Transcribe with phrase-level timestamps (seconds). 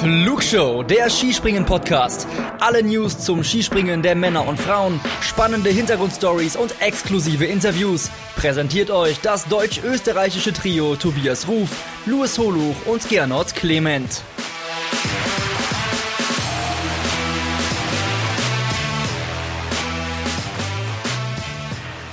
[0.00, 2.28] Flugshow, der Skispringen-Podcast.
[2.60, 8.08] Alle News zum Skispringen der Männer und Frauen, spannende Hintergrundstories und exklusive Interviews.
[8.36, 11.70] Präsentiert euch das deutsch-österreichische Trio Tobias Ruf,
[12.06, 14.22] Louis Holuch und Gernot Clement.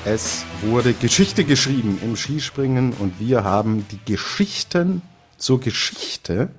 [0.05, 5.03] Es wurde Geschichte geschrieben im Skispringen und wir haben die Geschichten
[5.37, 6.49] zur Geschichte.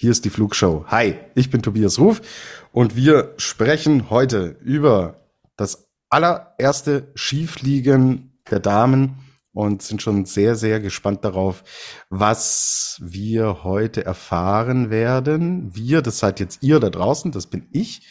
[0.00, 0.84] Hier ist die Flugshow.
[0.86, 2.22] Hi, ich bin Tobias Ruf
[2.70, 9.18] und wir sprechen heute über das allererste Skifliegen der Damen
[9.52, 11.64] und sind schon sehr, sehr gespannt darauf,
[12.10, 15.74] was wir heute erfahren werden.
[15.74, 18.06] Wir, das seid jetzt ihr da draußen, das bin ich.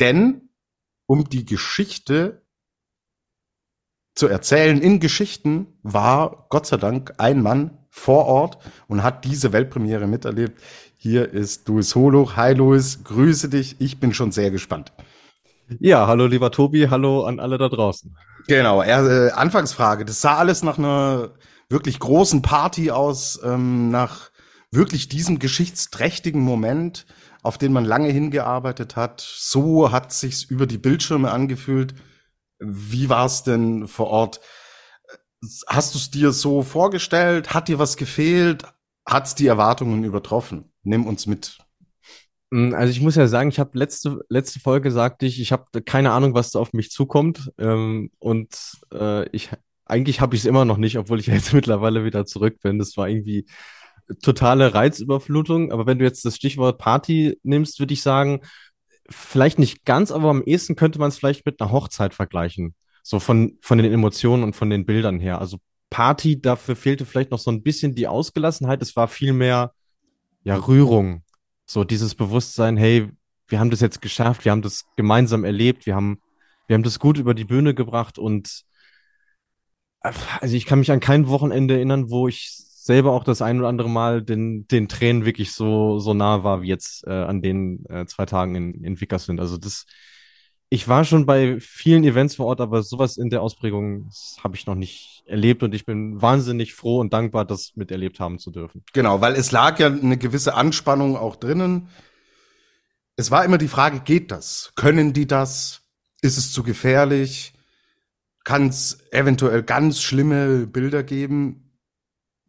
[0.00, 0.50] Denn
[1.06, 2.42] um die Geschichte
[4.14, 9.52] zu erzählen in Geschichten war Gott sei Dank ein Mann vor Ort und hat diese
[9.52, 10.60] Weltpremiere miterlebt.
[11.04, 12.36] Hier ist Louis Holoch.
[12.36, 13.74] Hi Louis, grüße dich.
[13.80, 14.92] Ich bin schon sehr gespannt.
[15.80, 18.16] Ja, hallo lieber Tobi, hallo an alle da draußen.
[18.46, 20.04] Genau, äh, Anfangsfrage.
[20.04, 21.30] Das sah alles nach einer
[21.68, 24.30] wirklich großen Party aus, ähm, nach
[24.70, 27.04] wirklich diesem geschichtsträchtigen Moment,
[27.42, 29.20] auf den man lange hingearbeitet hat.
[29.22, 31.96] So hat sich's über die Bildschirme angefühlt.
[32.60, 34.40] Wie war es denn vor Ort?
[35.66, 37.54] Hast du es dir so vorgestellt?
[37.54, 38.66] Hat dir was gefehlt?
[39.04, 40.71] Hat es die Erwartungen übertroffen?
[40.82, 41.58] Nimm uns mit.
[42.50, 45.82] Mm, also ich muss ja sagen, ich habe letzte letzte Folge sagte ich, ich habe
[45.82, 48.56] keine Ahnung, was da auf mich zukommt ähm, und
[48.92, 49.50] äh, ich
[49.84, 52.78] eigentlich habe ich es immer noch nicht, obwohl ich jetzt mittlerweile wieder zurück bin.
[52.78, 53.46] Das war irgendwie
[54.22, 55.72] totale Reizüberflutung.
[55.72, 58.40] Aber wenn du jetzt das Stichwort Party nimmst, würde ich sagen,
[59.08, 62.74] vielleicht nicht ganz, aber am ehesten könnte man es vielleicht mit einer Hochzeit vergleichen.
[63.02, 65.40] So von, von den Emotionen und von den Bildern her.
[65.40, 65.58] Also
[65.90, 68.80] Party, dafür fehlte vielleicht noch so ein bisschen die Ausgelassenheit.
[68.80, 69.72] Es war viel mehr,
[70.44, 71.22] ja, Rührung.
[71.66, 73.08] So dieses Bewusstsein, hey,
[73.48, 76.20] wir haben das jetzt geschafft, wir haben das gemeinsam erlebt, wir haben,
[76.66, 78.64] wir haben das gut über die Bühne gebracht und
[80.00, 83.68] also ich kann mich an kein Wochenende erinnern, wo ich selber auch das ein oder
[83.68, 87.84] andere Mal den, den Tränen wirklich so, so nah war wie jetzt äh, an den
[87.86, 89.38] äh, zwei Tagen in, in Vickerswind.
[89.38, 89.86] Also das,
[90.72, 94.08] ich war schon bei vielen Events vor Ort, aber sowas in der Ausprägung
[94.42, 98.38] habe ich noch nicht erlebt und ich bin wahnsinnig froh und dankbar, das miterlebt haben
[98.38, 98.82] zu dürfen.
[98.94, 101.88] Genau, weil es lag ja eine gewisse Anspannung auch drinnen.
[103.16, 104.72] Es war immer die Frage, geht das?
[104.74, 105.82] Können die das?
[106.22, 107.52] Ist es zu gefährlich?
[108.42, 111.58] Kann es eventuell ganz schlimme Bilder geben?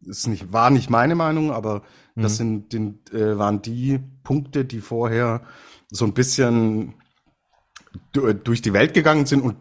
[0.06, 1.82] ist nicht, war nicht meine Meinung, aber
[2.14, 2.22] mhm.
[2.22, 5.42] das sind, den, äh, waren die Punkte, die vorher
[5.90, 6.94] so ein bisschen
[8.12, 9.56] durch die Welt gegangen sind und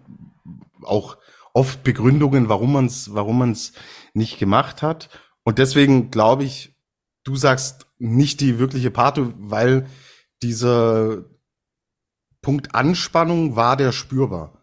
[0.81, 1.17] auch
[1.53, 3.73] oft Begründungen, warum man es, warum man es
[4.13, 5.09] nicht gemacht hat.
[5.43, 6.75] Und deswegen glaube ich,
[7.23, 9.87] du sagst nicht die wirkliche Party, weil
[10.41, 11.25] dieser
[12.41, 14.59] Punkt Anspannung war der spürbar.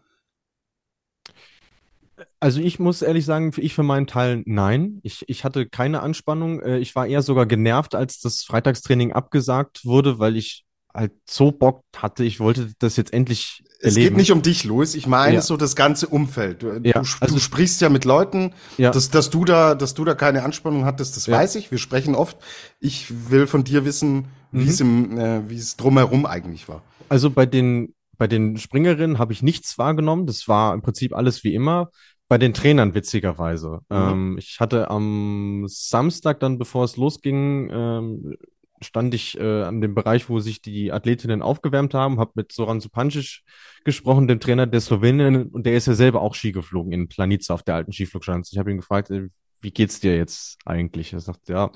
[2.39, 4.99] Also ich muss ehrlich sagen, ich für meinen Teil nein.
[5.03, 6.61] Ich, ich hatte keine Anspannung.
[6.61, 11.51] Äh, ich war eher sogar genervt, als das Freitagstraining abgesagt wurde, weil ich halt so
[11.51, 12.23] Bock hatte.
[12.23, 14.15] Ich wollte das jetzt endlich es erleben.
[14.15, 14.95] geht nicht um dich, Louis.
[14.95, 15.41] Ich meine ja.
[15.41, 16.63] so das ganze Umfeld.
[16.63, 16.93] Du, ja.
[16.93, 18.91] du, also, du sprichst ja mit Leuten, ja.
[18.91, 21.71] Dass, dass du da, dass du da keine Anspannung hattest, das weiß ich.
[21.71, 22.37] Wir sprechen oft.
[22.79, 24.69] Ich will von dir wissen, wie mhm.
[24.69, 26.83] es im, äh, wie es drumherum eigentlich war.
[27.09, 30.27] Also bei den bei den Springerinnen habe ich nichts wahrgenommen.
[30.27, 31.89] Das war im Prinzip alles wie immer.
[32.27, 33.79] Bei den Trainern witzigerweise.
[33.89, 33.97] Mhm.
[33.97, 38.35] Ähm, ich hatte am Samstag dann, bevor es losging, ähm,
[38.83, 42.81] stand ich äh, an dem Bereich, wo sich die Athletinnen aufgewärmt haben, habe mit Soran
[42.81, 43.41] Supancic
[43.83, 47.53] gesprochen, dem Trainer der Slowenien, und der ist ja selber auch Ski geflogen in Planica
[47.53, 48.53] auf der alten Skiflugschanze.
[48.53, 49.29] Ich habe ihn gefragt, äh,
[49.61, 51.13] wie geht's dir jetzt eigentlich?
[51.13, 51.71] Er sagt, ja,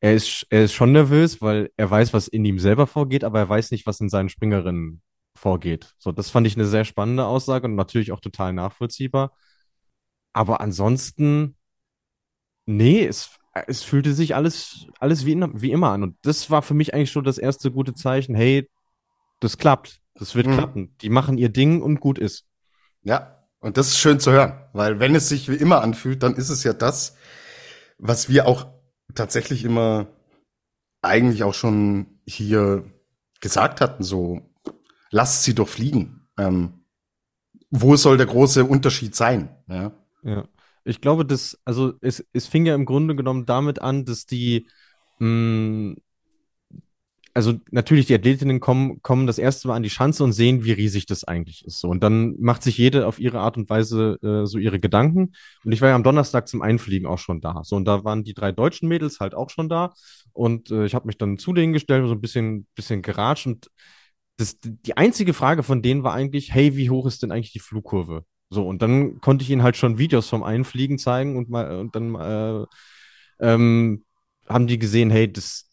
[0.00, 3.40] er ist, er ist schon nervös, weil er weiß, was in ihm selber vorgeht, aber
[3.40, 5.02] er weiß nicht, was in seinen Springerinnen
[5.34, 5.94] vorgeht.
[5.98, 9.32] So, das fand ich eine sehr spannende Aussage und natürlich auch total nachvollziehbar.
[10.32, 11.56] Aber ansonsten,
[12.66, 16.02] nee, es, es fühlte sich alles, alles wie, wie immer an.
[16.02, 18.34] Und das war für mich eigentlich schon das erste gute Zeichen.
[18.34, 18.68] Hey,
[19.40, 20.00] das klappt.
[20.14, 20.54] Das wird mhm.
[20.54, 20.96] klappen.
[21.00, 22.44] Die machen ihr Ding und gut ist.
[23.02, 26.34] Ja, und das ist schön zu hören, weil wenn es sich wie immer anfühlt, dann
[26.34, 27.16] ist es ja das,
[27.98, 28.66] was wir auch
[29.14, 30.06] tatsächlich immer
[31.02, 32.84] eigentlich auch schon hier
[33.40, 34.42] gesagt hatten, so,
[35.10, 36.28] lasst sie doch fliegen.
[36.36, 36.84] Ähm,
[37.70, 39.48] wo soll der große Unterschied sein?
[39.68, 39.92] Ja?
[40.22, 40.48] Ja.
[40.88, 44.66] Ich glaube, dass, also es, es fing ja im Grunde genommen damit an, dass die,
[45.18, 45.96] mh, mm,
[47.34, 50.72] also natürlich, die Athletinnen kommen, kommen das erste Mal an die Schanze und sehen, wie
[50.72, 51.78] riesig das eigentlich ist.
[51.78, 51.88] So.
[51.88, 55.34] Und dann macht sich jede auf ihre Art und Weise äh, so ihre Gedanken.
[55.64, 57.62] Und ich war ja am Donnerstag zum Einfliegen auch schon da.
[57.62, 59.92] So, und da waren die drei deutschen Mädels halt auch schon da.
[60.32, 63.46] Und äh, ich habe mich dann zu denen gestellt, so ein bisschen, bisschen geratscht.
[63.46, 63.70] Und
[64.36, 67.60] das, die einzige Frage von denen war eigentlich, hey, wie hoch ist denn eigentlich die
[67.60, 68.24] Flugkurve?
[68.50, 71.94] So, und dann konnte ich ihnen halt schon Videos vom Einfliegen zeigen und mal, und
[71.94, 72.66] dann äh,
[73.40, 74.04] ähm,
[74.48, 75.68] haben die gesehen, hey, das,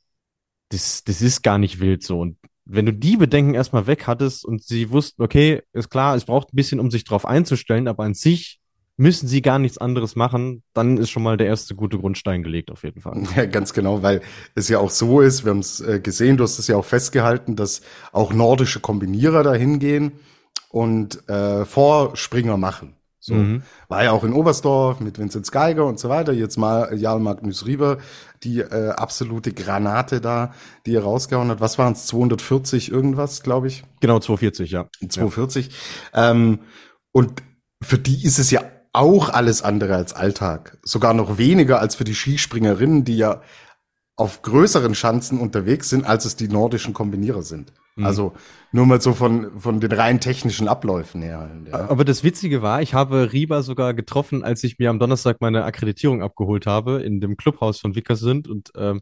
[0.69, 2.19] das, das ist gar nicht wild so.
[2.19, 6.25] Und wenn du die Bedenken erstmal weg hattest und sie wussten, okay, ist klar, es
[6.25, 8.59] braucht ein bisschen, um sich drauf einzustellen, aber an sich
[8.97, 12.71] müssen sie gar nichts anderes machen, dann ist schon mal der erste gute Grundstein gelegt,
[12.71, 13.23] auf jeden Fall.
[13.35, 14.21] Ja, ganz genau, weil
[14.55, 16.85] es ja auch so ist, wir haben es äh, gesehen, du hast es ja auch
[16.85, 17.81] festgehalten, dass
[18.11, 20.13] auch nordische Kombinierer dahin gehen
[20.75, 22.97] und äh, Vorspringer machen.
[23.21, 23.33] So.
[23.33, 23.63] Mhm.
[23.87, 26.33] War ja auch in Oberstdorf mit Vincent Geiger und so weiter.
[26.33, 27.99] Jetzt mal Jarl Magnus Rieber,
[28.43, 30.53] die äh, absolute Granate da,
[30.85, 31.61] die er rausgehauen hat.
[31.61, 32.07] Was waren es?
[32.07, 33.85] 240 irgendwas, glaube ich?
[34.01, 34.89] Genau, 240, ja.
[34.99, 35.69] 240.
[36.13, 36.31] Ja.
[36.31, 36.59] Ähm,
[37.13, 37.41] und
[37.81, 38.61] für die ist es ja
[38.91, 40.77] auch alles andere als Alltag.
[40.83, 43.41] Sogar noch weniger als für die Skispringerinnen, die ja
[44.17, 47.71] auf größeren Schanzen unterwegs sind, als es die nordischen Kombinierer sind.
[47.95, 48.05] Mhm.
[48.05, 48.33] Also
[48.71, 51.49] nur mal so von, von den rein technischen Abläufen her.
[51.69, 51.89] Ja.
[51.89, 55.63] Aber das Witzige war, ich habe Riba sogar getroffen, als ich mir am Donnerstag meine
[55.63, 59.01] Akkreditierung abgeholt habe in dem Clubhaus von Wickersund und ähm,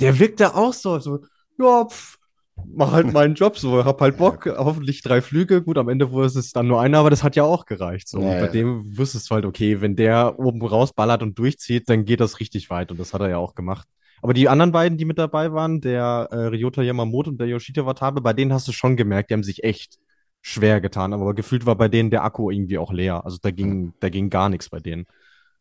[0.00, 1.20] der wirkte auch so, so,
[1.58, 2.18] ja, pff,
[2.66, 4.56] mach halt meinen Job so, hab halt Bock, ja.
[4.58, 5.62] hoffentlich drei Flüge.
[5.62, 8.08] Gut, am Ende wurde es dann nur einer, aber das hat ja auch gereicht.
[8.08, 8.20] So.
[8.20, 8.48] Ja, bei ja.
[8.48, 12.70] dem wusstest du halt, okay, wenn der oben rausballert und durchzieht, dann geht das richtig
[12.70, 13.86] weit und das hat er ja auch gemacht.
[14.22, 17.86] Aber die anderen beiden, die mit dabei waren, der äh, Ryota Yamamoto und der Yoshita
[17.86, 19.98] Watabe, bei denen hast du schon gemerkt, die haben sich echt
[20.42, 21.12] schwer getan.
[21.12, 23.24] Aber gefühlt war bei denen der Akku irgendwie auch leer.
[23.24, 25.06] Also da ging, da ging gar nichts bei denen.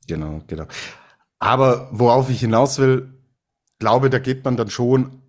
[0.08, 0.66] Genau, genau.
[1.40, 3.14] Aber worauf ich hinaus will,
[3.80, 5.22] glaube, da geht man dann schon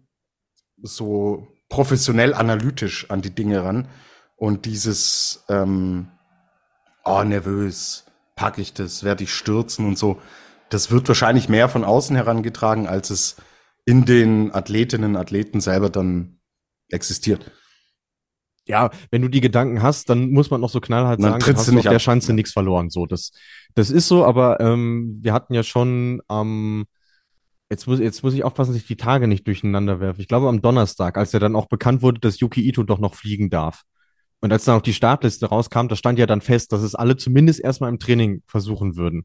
[0.83, 3.89] so professionell analytisch an die Dinge ran.
[4.37, 6.09] Und dieses, ähm,
[7.05, 10.21] oh, nervös, packe ich das, werde ich stürzen und so
[10.71, 13.37] das wird wahrscheinlich mehr von außen herangetragen, als es
[13.85, 16.41] in den Athletinnen, Athleten selber dann
[16.89, 17.51] existiert.
[18.67, 21.69] Ja, wenn du die Gedanken hast, dann muss man noch so knallhart dann sagen, hast
[21.69, 22.91] du auf der Chance nichts verloren.
[22.91, 23.33] So, das,
[23.75, 26.87] das ist so, aber ähm, wir hatten ja schon am ähm,
[27.73, 30.21] Jetzt muss, jetzt muss ich aufpassen, dass ich die Tage nicht durcheinander werfe.
[30.21, 33.15] Ich glaube am Donnerstag, als ja dann auch bekannt wurde, dass Yuki Ito doch noch
[33.15, 33.85] fliegen darf.
[34.41, 37.17] Und als dann auch die Startliste rauskam, da stand ja dann fest, dass es alle
[37.17, 39.25] zumindest erstmal im Training versuchen würden.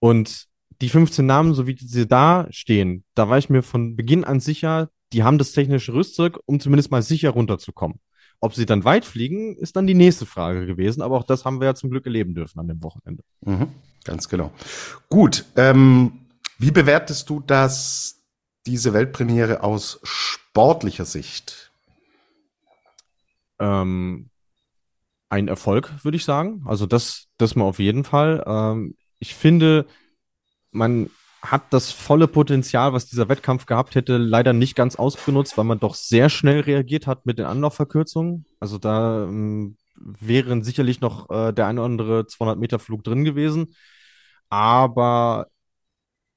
[0.00, 0.47] Und
[0.80, 4.40] die 15 Namen, so wie sie da stehen, da war ich mir von Beginn an
[4.40, 7.98] sicher, die haben das technische Rüstzeug, um zumindest mal sicher runterzukommen.
[8.40, 11.02] Ob sie dann weit fliegen, ist dann die nächste Frage gewesen.
[11.02, 13.24] Aber auch das haben wir ja zum Glück erleben dürfen an dem Wochenende.
[13.40, 13.68] Mhm,
[14.04, 14.52] ganz genau.
[15.08, 15.44] Gut.
[15.56, 16.26] Ähm,
[16.58, 18.20] wie bewertest du das,
[18.66, 21.72] diese Weltpremiere aus sportlicher Sicht?
[23.58, 24.30] Ähm,
[25.28, 26.62] ein Erfolg, würde ich sagen.
[26.66, 28.44] Also das, das mal auf jeden Fall.
[28.46, 29.86] Ähm, ich finde,
[30.70, 31.10] man
[31.42, 35.78] hat das volle Potenzial, was dieser Wettkampf gehabt hätte, leider nicht ganz ausgenutzt, weil man
[35.78, 38.44] doch sehr schnell reagiert hat mit den Anlaufverkürzungen.
[38.58, 43.24] Also da ähm, wären sicherlich noch äh, der eine oder andere 200 Meter Flug drin
[43.24, 43.74] gewesen.
[44.48, 45.46] Aber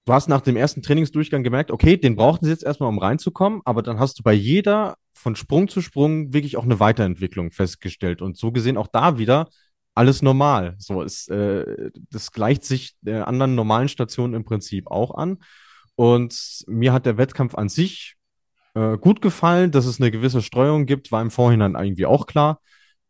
[0.06, 3.62] du hast nach dem ersten Trainingsdurchgang gemerkt, okay, den brauchten sie jetzt erstmal, um reinzukommen,
[3.66, 8.22] aber dann hast du bei jeder von Sprung zu Sprung wirklich auch eine Weiterentwicklung festgestellt.
[8.22, 9.48] Und so gesehen auch da wieder,
[9.94, 10.76] alles normal.
[10.78, 15.38] So ist, äh, das gleicht sich der anderen normalen Stationen im Prinzip auch an.
[15.96, 18.16] Und mir hat der Wettkampf an sich
[18.74, 22.60] äh, gut gefallen, dass es eine gewisse Streuung gibt, war im Vorhinein irgendwie auch klar.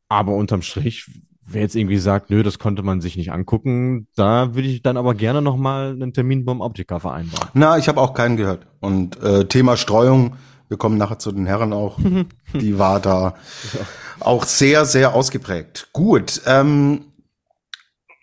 [0.09, 1.05] Aber unterm Strich,
[1.45, 4.97] wer jetzt irgendwie sagt, nö, das konnte man sich nicht angucken, da würde ich dann
[4.97, 7.49] aber gerne nochmal einen Termin beim Optiker vereinbaren.
[7.53, 8.67] Na, ich habe auch keinen gehört.
[8.79, 10.35] Und äh, Thema Streuung,
[10.71, 11.99] wir kommen nachher zu den Herren auch,
[12.53, 13.35] die war da.
[14.21, 15.89] Auch sehr, sehr ausgeprägt.
[15.91, 17.11] Gut, ähm,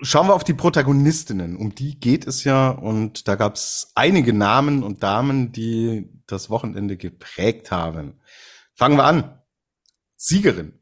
[0.01, 1.57] schauen wir auf die Protagonistinnen.
[1.57, 6.49] Um die geht es ja und da gab es einige Namen und Damen, die das
[6.49, 8.19] Wochenende geprägt haben.
[8.75, 9.43] Fangen wir an.
[10.17, 10.73] Siegerin,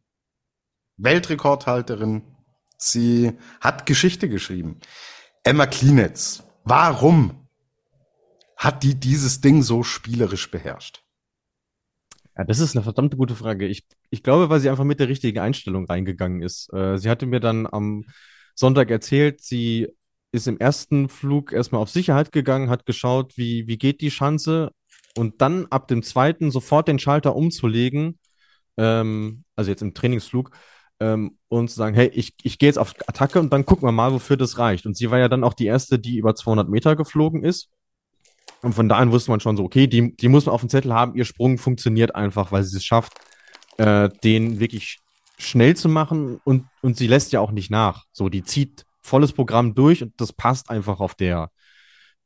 [0.99, 2.23] Weltrekordhalterin,
[2.79, 4.79] sie hat Geschichte geschrieben.
[5.43, 6.45] Emma Klinetz.
[6.63, 7.49] Warum
[8.57, 11.06] hat die dieses Ding so spielerisch beherrscht?
[12.37, 13.67] Ja, das ist eine verdammte gute Frage.
[13.67, 16.73] Ich, ich glaube, weil sie einfach mit der richtigen Einstellung reingegangen ist.
[16.73, 18.05] Äh, sie hatte mir dann am
[18.55, 19.89] Sonntag erzählt, sie
[20.33, 24.73] ist im ersten Flug erstmal auf Sicherheit gegangen, hat geschaut, wie, wie geht die Schanze
[25.17, 28.19] und dann ab dem zweiten sofort den Schalter umzulegen,
[28.77, 30.51] ähm, also jetzt im Trainingsflug,
[31.01, 33.93] ähm, und zu sagen, hey, ich, ich gehe jetzt auf Attacke und dann gucken wir
[33.93, 34.87] mal, wofür das reicht.
[34.87, 37.71] Und sie war ja dann auch die erste, die über 200 Meter geflogen ist
[38.63, 40.71] Und von da an wusste man schon so, okay, die, die muss man auf dem
[40.71, 41.15] Zettel haben.
[41.15, 43.13] Ihr Sprung funktioniert einfach, weil sie es schafft,
[43.79, 44.99] äh, den wirklich
[45.39, 48.05] schnell zu machen und, und sie lässt ja auch nicht nach.
[48.13, 51.51] So, die zieht volles Programm durch und das passt einfach auf der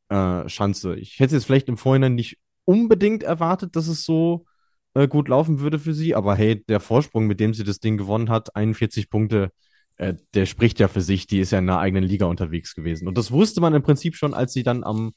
[0.08, 0.96] äh, Schanze.
[0.96, 4.46] Ich hätte jetzt vielleicht im Vorhinein nicht unbedingt erwartet, dass es so
[4.94, 7.96] äh, gut laufen würde für sie, aber hey, der Vorsprung, mit dem sie das Ding
[7.96, 9.50] gewonnen hat, 41 Punkte,
[9.96, 13.08] äh, der spricht ja für sich, die ist ja in einer eigenen Liga unterwegs gewesen.
[13.08, 15.12] Und das wusste man im Prinzip schon, als sie dann am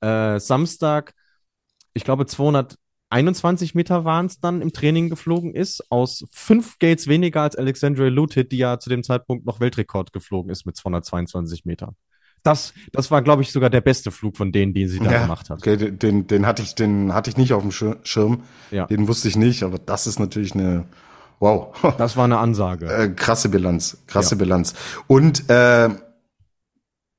[0.00, 1.14] äh, Samstag,
[1.92, 7.42] ich glaube 221 Meter waren es dann im Training geflogen ist, aus fünf Gates weniger
[7.42, 11.96] als Alexandria Lutit, die ja zu dem Zeitpunkt noch Weltrekord geflogen ist mit 222 Metern.
[12.44, 15.22] Das, das war, glaube ich, sogar der beste Flug von denen, den sie da ja,
[15.22, 15.58] gemacht hat.
[15.60, 18.42] Okay, den, den hatte ich, den hatte ich nicht auf dem Schirm.
[18.70, 18.86] Ja.
[18.86, 20.84] Den wusste ich nicht, aber das ist natürlich eine,
[21.40, 21.74] wow.
[21.98, 22.86] Das war eine Ansage.
[22.86, 24.40] Äh, krasse Bilanz, krasse ja.
[24.40, 24.74] Bilanz.
[25.06, 25.88] Und äh,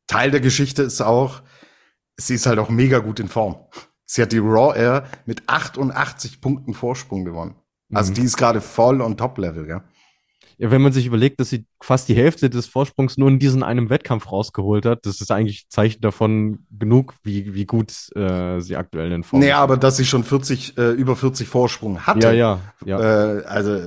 [0.05, 1.41] Teil der Geschichte ist auch,
[2.17, 3.57] sie ist halt auch mega gut in Form.
[4.05, 7.55] Sie hat die Raw Air mit 88 Punkten Vorsprung gewonnen.
[7.93, 8.15] Also mhm.
[8.15, 9.83] die ist gerade voll on Top-Level, ja.
[10.57, 13.61] Ja, wenn man sich überlegt, dass sie fast die Hälfte des Vorsprungs nur in diesen
[13.61, 18.77] einem Wettkampf rausgeholt hat, das ist eigentlich Zeichen davon genug, wie, wie gut äh, sie
[18.77, 19.47] aktuell in Form ist.
[19.47, 22.27] Naja, aber dass sie schon 40, äh, über 40 Vorsprung hatte.
[22.27, 22.99] Ja, ja, ja.
[22.99, 23.81] Äh, also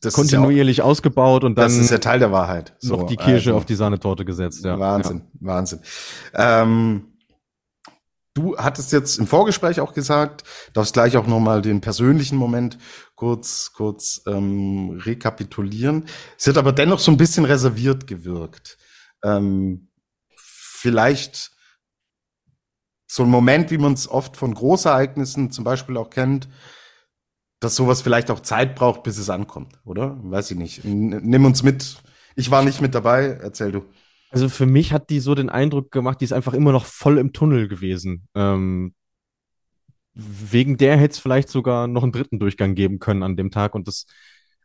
[0.00, 2.74] das kontinuierlich ja auch, ausgebaut und dann das ist ja Teil der Wahrheit.
[2.78, 4.64] So, noch die Kirsche also, auf die Sahnetorte gesetzt.
[4.64, 4.78] Ja.
[4.78, 5.46] Wahnsinn, ja.
[5.46, 5.80] Wahnsinn.
[6.32, 7.02] Ähm,
[8.34, 12.78] Du hattest jetzt im Vorgespräch auch gesagt, darfst gleich auch nochmal den persönlichen Moment
[13.16, 16.06] kurz, kurz ähm, rekapitulieren.
[16.38, 18.78] Es hat aber dennoch so ein bisschen reserviert gewirkt.
[19.24, 19.90] Ähm,
[20.36, 21.50] vielleicht
[23.08, 26.48] so ein Moment, wie man es oft von Großereignissen zum Beispiel auch kennt,
[27.58, 30.16] dass sowas vielleicht auch Zeit braucht, bis es ankommt, oder?
[30.22, 30.84] Weiß ich nicht.
[30.84, 31.96] Nimm uns mit.
[32.36, 33.84] Ich war nicht mit dabei, erzähl du.
[34.30, 37.18] Also für mich hat die so den Eindruck gemacht, die ist einfach immer noch voll
[37.18, 38.28] im Tunnel gewesen.
[38.34, 38.94] Ähm,
[40.14, 43.74] wegen der hätte es vielleicht sogar noch einen dritten Durchgang geben können an dem Tag
[43.74, 44.06] und das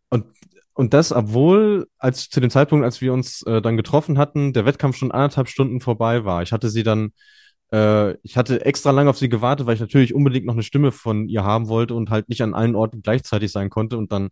[0.09, 0.25] und
[0.73, 4.65] und das, obwohl als zu dem Zeitpunkt, als wir uns äh, dann getroffen hatten, der
[4.65, 6.43] Wettkampf schon anderthalb Stunden vorbei war.
[6.43, 7.13] Ich hatte sie dann,
[7.71, 10.91] äh, ich hatte extra lange auf sie gewartet, weil ich natürlich unbedingt noch eine Stimme
[10.91, 13.97] von ihr haben wollte und halt nicht an allen Orten gleichzeitig sein konnte.
[13.97, 14.29] Und dann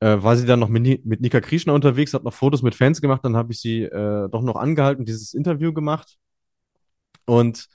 [0.00, 3.00] äh, war sie dann noch mit, mit Nika Krishna unterwegs, hat noch Fotos mit Fans
[3.00, 6.16] gemacht, dann habe ich sie äh, doch noch angehalten, dieses Interview gemacht.
[7.26, 7.68] Und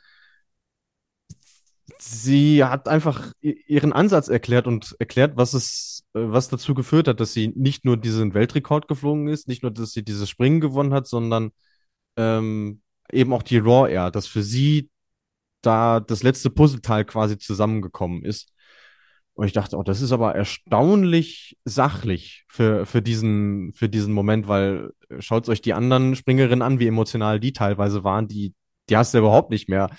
[2.00, 7.20] sie hat einfach ihren Ansatz erklärt und erklärt, was es, äh, was dazu geführt hat,
[7.20, 10.94] dass sie nicht nur diesen Weltrekord geflogen ist, nicht nur, dass sie dieses Springen gewonnen
[10.94, 11.52] hat, sondern
[12.18, 14.90] ähm, eben auch die Raw Air, dass für sie
[15.62, 18.54] da das letzte Puzzleteil quasi zusammengekommen ist.
[19.36, 24.48] Und ich dachte, oh, das ist aber erstaunlich sachlich für, für, diesen, für diesen Moment,
[24.48, 28.54] weil äh, schaut euch die anderen Springerinnen an, wie emotional die teilweise waren, die,
[28.90, 29.90] die hast du überhaupt nicht mehr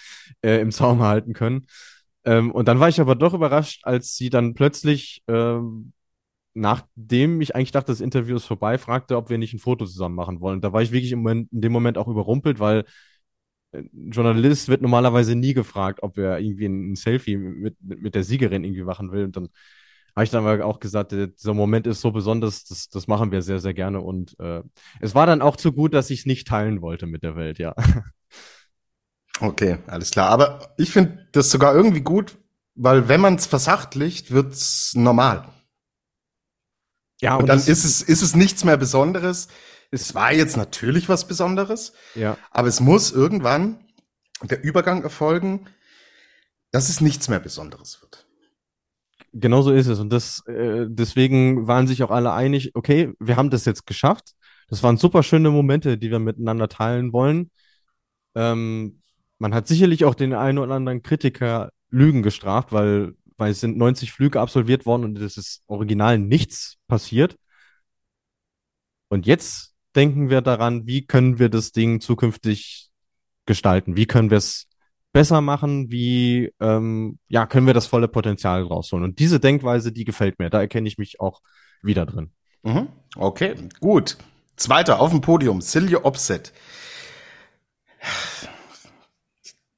[0.43, 1.67] äh, im Zaum halten können.
[2.25, 5.93] Ähm, und dann war ich aber doch überrascht, als sie dann plötzlich, ähm,
[6.55, 10.15] nachdem ich eigentlich dachte, das Interview ist vorbei, fragte, ob wir nicht ein Foto zusammen
[10.15, 10.63] machen wollen.
[10.63, 12.85] Da war ich wirklich im Moment, in dem Moment auch überrumpelt, weil
[13.81, 18.25] ein Journalist wird normalerweise nie gefragt, ob er irgendwie ein Selfie mit, mit, mit der
[18.25, 19.25] Siegerin irgendwie machen will.
[19.25, 19.49] Und dann
[20.15, 23.59] habe ich dann auch gesagt, dieser Moment ist so besonders, das, das machen wir sehr,
[23.59, 24.01] sehr gerne.
[24.01, 24.63] Und äh,
[25.01, 27.59] es war dann auch zu gut, dass ich es nicht teilen wollte mit der Welt,
[27.59, 27.75] ja.
[29.39, 30.31] Okay, alles klar.
[30.31, 32.39] Aber ich finde das sogar irgendwie gut,
[32.75, 35.47] weil wenn man es versachtlicht, wird's normal.
[37.21, 39.49] Ja, und, und dann ist es, ist es nichts mehr Besonderes
[39.91, 42.37] es war jetzt natürlich was Besonderes, ja.
[42.51, 43.85] aber es muss irgendwann
[44.43, 45.67] der Übergang erfolgen,
[46.71, 48.27] dass es nichts mehr Besonderes wird.
[49.33, 49.99] Genau so ist es.
[49.99, 54.33] Und das, äh, deswegen waren sich auch alle einig, okay, wir haben das jetzt geschafft.
[54.69, 57.51] Das waren super schöne Momente, die wir miteinander teilen wollen.
[58.35, 59.03] Ähm,
[59.39, 63.77] man hat sicherlich auch den einen oder anderen Kritiker Lügen gestraft, weil, weil es sind
[63.77, 67.37] 90 Flüge absolviert worden und es ist original nichts passiert.
[69.09, 72.91] Und jetzt denken wir daran, wie können wir das Ding zukünftig
[73.47, 73.97] gestalten?
[73.97, 74.67] Wie können wir es
[75.13, 75.91] besser machen?
[75.91, 79.05] Wie ähm, ja, können wir das volle Potenzial rausholen?
[79.05, 80.51] Und diese Denkweise, die gefällt mir.
[80.51, 81.41] Da erkenne ich mich auch
[81.83, 82.33] wieder drin.
[82.63, 82.89] Mhm.
[83.17, 84.19] Okay, gut.
[84.57, 86.53] Zweiter auf dem Podium, Silja Opset.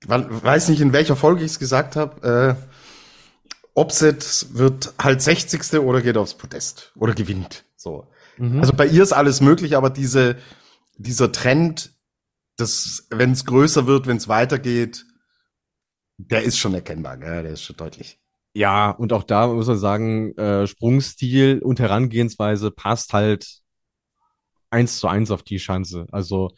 [0.06, 2.56] Weiß nicht, in welcher Folge ich es gesagt habe.
[2.58, 2.68] Äh,
[3.74, 5.80] Opset wird halt 60.
[5.80, 7.64] oder geht aufs Podest oder gewinnt.
[7.76, 8.08] So.
[8.38, 8.60] Mhm.
[8.60, 10.36] Also bei ihr ist alles möglich, aber diese,
[10.96, 11.92] dieser Trend,
[12.56, 15.04] dass wenn es größer wird, wenn es weitergeht,
[16.16, 17.42] der ist schon erkennbar, gell?
[17.42, 18.18] der ist schon deutlich.
[18.54, 23.60] Ja, und auch da muss man sagen, äh, Sprungstil und Herangehensweise passt halt
[24.70, 26.06] eins zu eins auf die Chance.
[26.10, 26.50] Also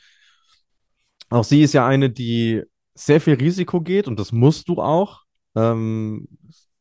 [1.29, 2.63] auch sie ist ja eine, die
[2.95, 5.23] sehr viel Risiko geht und das musst du auch.
[5.55, 6.29] Ähm,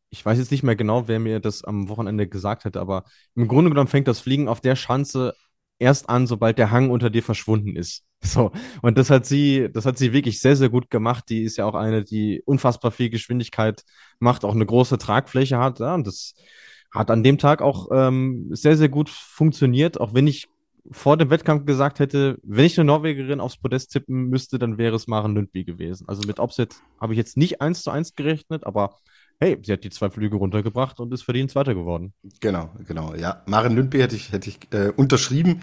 [0.10, 3.04] ich weiß jetzt nicht mehr genau, wer mir das am Wochenende gesagt hätte, aber
[3.36, 5.36] im Grunde genommen fängt das Fliegen auf der Schanze
[5.78, 8.04] erst an, sobald der Hang unter dir verschwunden ist.
[8.22, 8.51] So.
[8.82, 11.30] Und das hat sie, das hat sie wirklich sehr, sehr gut gemacht.
[11.30, 13.86] Die ist ja auch eine, die unfassbar viel Geschwindigkeit
[14.20, 15.80] macht, auch eine große Tragfläche hat.
[15.80, 16.34] Ja, und das
[16.92, 20.50] hat an dem Tag auch ähm, sehr, sehr gut funktioniert, auch wenn ich
[20.92, 24.98] vor dem Wettkampf gesagt hätte, wenn ich eine Norwegerin aufs Podest tippen müsste, dann wäre
[24.98, 26.08] es Maren Lundby gewesen.
[26.10, 28.98] Also mit Opset habe ich jetzt nicht eins zu eins gerechnet, aber
[29.39, 32.13] hey, sie hat die zwei Flüge runtergebracht und ist verdient Zweiter geworden.
[32.39, 33.15] Genau, genau.
[33.15, 35.62] Ja, Maren Lundby hätte ich, hätte ich äh, unterschrieben.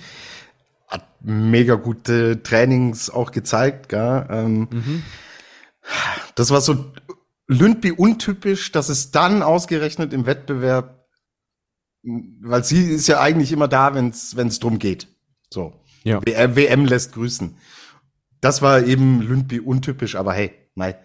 [0.88, 4.26] Hat mega gute Trainings auch gezeigt, gell?
[4.30, 5.02] Ähm, mhm.
[6.34, 6.92] Das war so
[7.48, 11.06] Lundby untypisch, dass es dann ausgerechnet im Wettbewerb,
[12.02, 15.08] weil sie ist ja eigentlich immer da, wenn es drum geht.
[15.52, 15.80] So.
[16.02, 16.24] Ja.
[16.24, 17.56] WM, WM lässt grüßen.
[18.40, 20.96] Das war eben Lundby untypisch, aber hey, mei,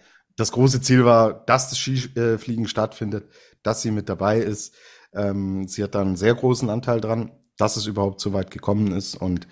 [0.41, 3.29] das große Ziel war, dass das Skifliegen stattfindet,
[3.63, 4.73] dass sie mit dabei ist.
[5.13, 8.91] Ähm, sie hat da einen sehr großen Anteil dran, dass es überhaupt so weit gekommen
[8.91, 9.47] ist und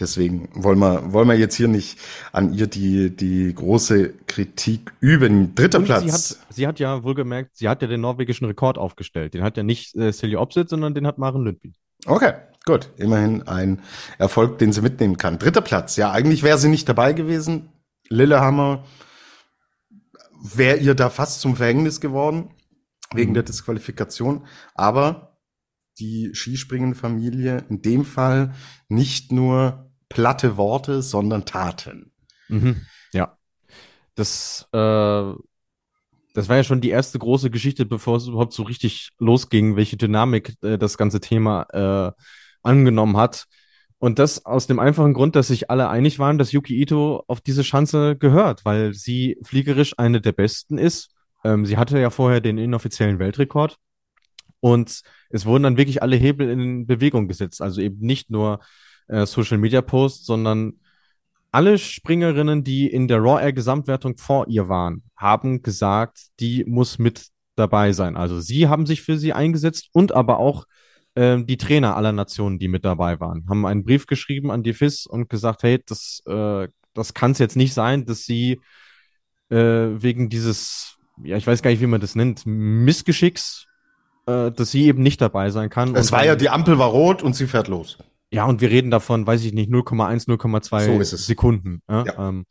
[0.00, 1.98] deswegen wollen wir, wollen wir jetzt hier nicht
[2.32, 5.54] an ihr die, die große Kritik üben.
[5.54, 6.02] Dritter und Platz.
[6.02, 9.34] Sie hat, sie hat ja wohlgemerkt, sie hat ja den norwegischen Rekord aufgestellt.
[9.34, 11.74] Den hat ja nicht äh, Silje Opsit, sondern den hat Maren Lündby.
[12.06, 12.32] Okay,
[12.64, 12.90] gut.
[12.96, 13.80] Immerhin ein
[14.18, 15.38] Erfolg, den sie mitnehmen kann.
[15.38, 15.94] Dritter Platz.
[15.94, 17.68] Ja, eigentlich wäre sie nicht dabei gewesen.
[18.08, 18.82] Lillehammer
[20.42, 22.50] wäre ihr da fast zum Verhängnis geworden,
[23.14, 23.34] wegen mhm.
[23.34, 24.46] der Disqualifikation.
[24.74, 25.38] Aber
[25.98, 28.54] die Skispringen-Familie in dem Fall
[28.88, 32.12] nicht nur platte Worte, sondern Taten.
[32.48, 32.86] Mhm.
[33.12, 33.36] Ja.
[34.14, 35.32] Das, äh,
[36.34, 39.96] das war ja schon die erste große Geschichte, bevor es überhaupt so richtig losging, welche
[39.96, 42.12] Dynamik äh, das ganze Thema äh,
[42.62, 43.46] angenommen hat.
[44.02, 47.40] Und das aus dem einfachen Grund, dass sich alle einig waren, dass Yuki Ito auf
[47.40, 51.14] diese Schanze gehört, weil sie fliegerisch eine der besten ist.
[51.44, 53.78] Ähm, sie hatte ja vorher den inoffiziellen Weltrekord.
[54.58, 57.62] Und es wurden dann wirklich alle Hebel in Bewegung gesetzt.
[57.62, 58.58] Also eben nicht nur
[59.06, 60.80] äh, Social Media Posts, sondern
[61.52, 66.98] alle Springerinnen, die in der Raw Air Gesamtwertung vor ihr waren, haben gesagt, die muss
[66.98, 68.16] mit dabei sein.
[68.16, 70.64] Also sie haben sich für sie eingesetzt und aber auch
[71.14, 74.72] äh, die Trainer aller Nationen, die mit dabei waren, haben einen Brief geschrieben an die
[74.72, 78.60] FIS und gesagt, hey, das, äh, das kann es jetzt nicht sein, dass sie
[79.50, 83.66] äh, wegen dieses, ja, ich weiß gar nicht, wie man das nennt, Missgeschicks,
[84.26, 85.94] äh, dass sie eben nicht dabei sein kann.
[85.94, 87.98] Es war dann, ja, die Ampel war rot und sie fährt los.
[88.30, 91.82] Ja, und wir reden davon, weiß ich nicht, 0,1, 0,2 so Sekunden.
[91.88, 92.04] Ja?
[92.06, 92.28] Ja.
[92.28, 92.46] Ähm,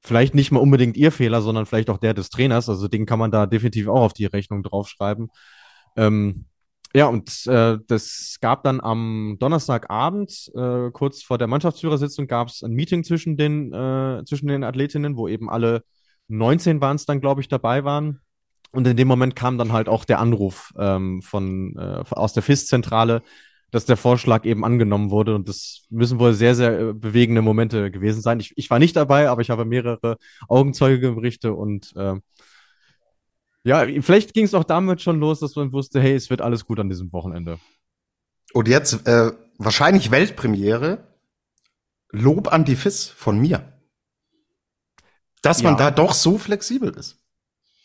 [0.00, 2.70] vielleicht nicht mal unbedingt ihr Fehler, sondern vielleicht auch der des Trainers.
[2.70, 5.28] Also den kann man da definitiv auch auf die Rechnung draufschreiben.
[5.96, 6.46] Ähm,
[6.94, 12.62] ja, und äh, das gab dann am Donnerstagabend, äh, kurz vor der Mannschaftsführersitzung, gab es
[12.62, 15.82] ein Meeting zwischen den, äh, zwischen den Athletinnen, wo eben alle
[16.28, 18.20] 19 waren es dann, glaube ich, dabei waren.
[18.72, 22.42] Und in dem Moment kam dann halt auch der Anruf ähm, von, äh, aus der
[22.42, 23.22] FIS-Zentrale,
[23.70, 25.34] dass der Vorschlag eben angenommen wurde.
[25.34, 28.40] Und das müssen wohl sehr, sehr äh, bewegende Momente gewesen sein.
[28.40, 32.14] Ich, ich war nicht dabei, aber ich habe mehrere Augenzeugeberichte und äh,
[33.64, 36.64] ja, vielleicht ging es auch damit schon los, dass man wusste, hey, es wird alles
[36.64, 37.58] gut an diesem Wochenende.
[38.52, 41.06] Und jetzt äh, wahrscheinlich Weltpremiere.
[42.10, 43.80] Lob an die FIS von mir.
[45.42, 45.70] Dass ja.
[45.70, 47.20] man da doch so flexibel ist.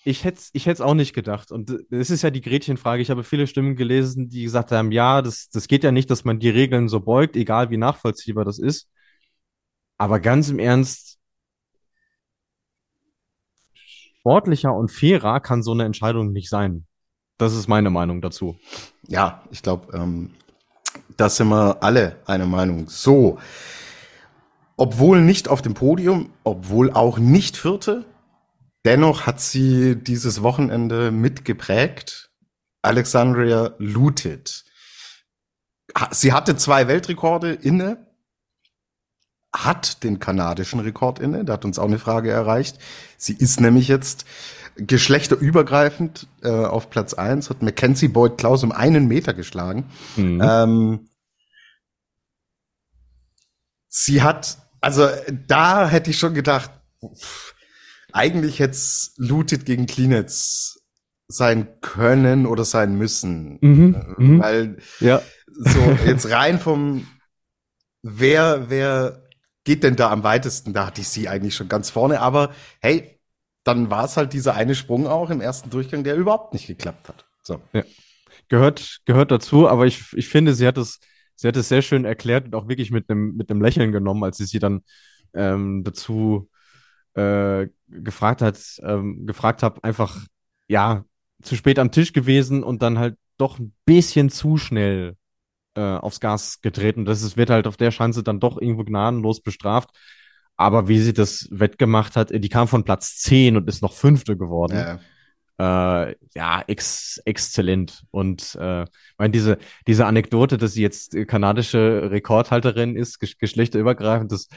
[0.05, 1.51] Ich hätte es ich hätt's auch nicht gedacht.
[1.51, 3.01] Und es ist ja die Gretchenfrage.
[3.01, 6.23] Ich habe viele Stimmen gelesen, die gesagt haben, ja, das, das geht ja nicht, dass
[6.23, 8.89] man die Regeln so beugt, egal wie nachvollziehbar das ist.
[9.97, 11.19] Aber ganz im Ernst,
[14.23, 16.87] sportlicher und fairer kann so eine Entscheidung nicht sein.
[17.37, 18.57] Das ist meine Meinung dazu.
[19.05, 20.31] Ja, ich glaube, ähm,
[21.17, 22.87] da sind wir alle eine Meinung.
[22.87, 23.37] So,
[24.77, 28.05] obwohl nicht auf dem Podium, obwohl auch nicht Vierte,
[28.85, 32.31] dennoch hat sie dieses Wochenende mitgeprägt.
[32.81, 34.63] Alexandria Lutit.
[36.11, 38.07] Sie hatte zwei Weltrekorde inne,
[39.53, 41.45] hat den kanadischen Rekord inne.
[41.45, 42.79] Da hat uns auch eine Frage erreicht.
[43.17, 44.25] Sie ist nämlich jetzt
[44.75, 49.85] geschlechterübergreifend äh, auf Platz eins hat Mackenzie Boyd Klaus um einen Meter geschlagen.
[50.15, 50.41] Mhm.
[50.43, 51.09] Ähm,
[53.87, 55.07] sie hat, also
[55.47, 56.71] da hätte ich schon gedacht,
[57.05, 57.53] pff,
[58.11, 60.79] eigentlich hätte es Looted gegen Klinetz
[61.27, 63.59] sein können oder sein müssen.
[63.61, 63.95] Mhm.
[63.95, 64.41] Äh, mhm.
[64.41, 65.21] Weil ja.
[65.47, 67.05] so jetzt rein vom
[68.01, 69.22] wer, wer
[69.63, 70.73] geht denn da am weitesten?
[70.73, 73.19] Da hatte ich sie eigentlich schon ganz vorne, aber hey,
[73.63, 77.07] dann war es halt dieser eine Sprung auch im ersten Durchgang, der überhaupt nicht geklappt
[77.07, 77.25] hat.
[77.41, 77.61] So.
[77.71, 77.83] Ja.
[78.49, 80.99] Gehört, gehört dazu, aber ich, ich finde, sie hat es,
[81.35, 84.37] sie hat es sehr schön erklärt und auch wirklich mit einem, mit Lächeln genommen, als
[84.37, 84.81] sie sie dann
[85.33, 86.49] ähm, dazu
[87.13, 90.25] äh, gefragt hat, ähm, gefragt habe, einfach,
[90.67, 91.05] ja,
[91.41, 95.15] zu spät am Tisch gewesen und dann halt doch ein bisschen zu schnell
[95.75, 97.05] äh, aufs Gas getreten.
[97.05, 99.89] Das ist, wird halt auf der Schanze dann doch irgendwo gnadenlos bestraft.
[100.55, 104.37] Aber wie sie das wettgemacht hat, die kam von Platz 10 und ist noch Fünfte
[104.37, 104.75] geworden.
[104.75, 104.99] Ja.
[105.59, 108.03] Äh, ja, ex exzellent.
[108.11, 108.85] Und äh,
[109.17, 109.57] meine, diese,
[109.87, 114.47] diese Anekdote, dass sie jetzt kanadische Rekordhalterin ist, ges geschlechterübergreifend, das,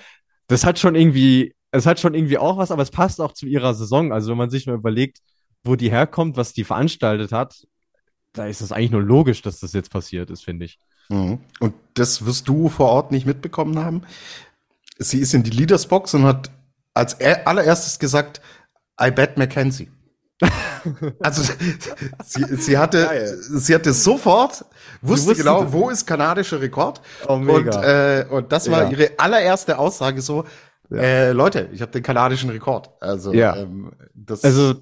[0.48, 3.46] das hat schon irgendwie, es hat schon irgendwie auch was, aber es passt auch zu
[3.46, 4.12] ihrer Saison.
[4.12, 5.20] Also wenn man sich mal überlegt,
[5.64, 7.66] wo die herkommt, was die veranstaltet hat,
[8.32, 10.78] da ist es eigentlich nur logisch, dass das jetzt passiert ist, finde ich.
[11.08, 11.40] Mhm.
[11.60, 14.02] Und das wirst du vor Ort nicht mitbekommen haben.
[14.98, 16.50] Sie ist in die Leadersbox und hat
[16.94, 18.40] als allererstes gesagt,
[19.00, 19.90] I bet Mackenzie.
[21.20, 21.42] also
[22.22, 23.38] sie, sie hatte Geil.
[23.40, 24.66] sie hatte sofort
[25.00, 28.90] wusste, genau, wo ist kanadischer Rekord oh, und äh, und das war ja.
[28.90, 30.44] ihre allererste Aussage so
[30.90, 30.98] ja.
[30.98, 32.90] äh, Leute, ich habe den kanadischen Rekord.
[33.00, 33.56] Also ja.
[33.56, 34.74] ähm, das also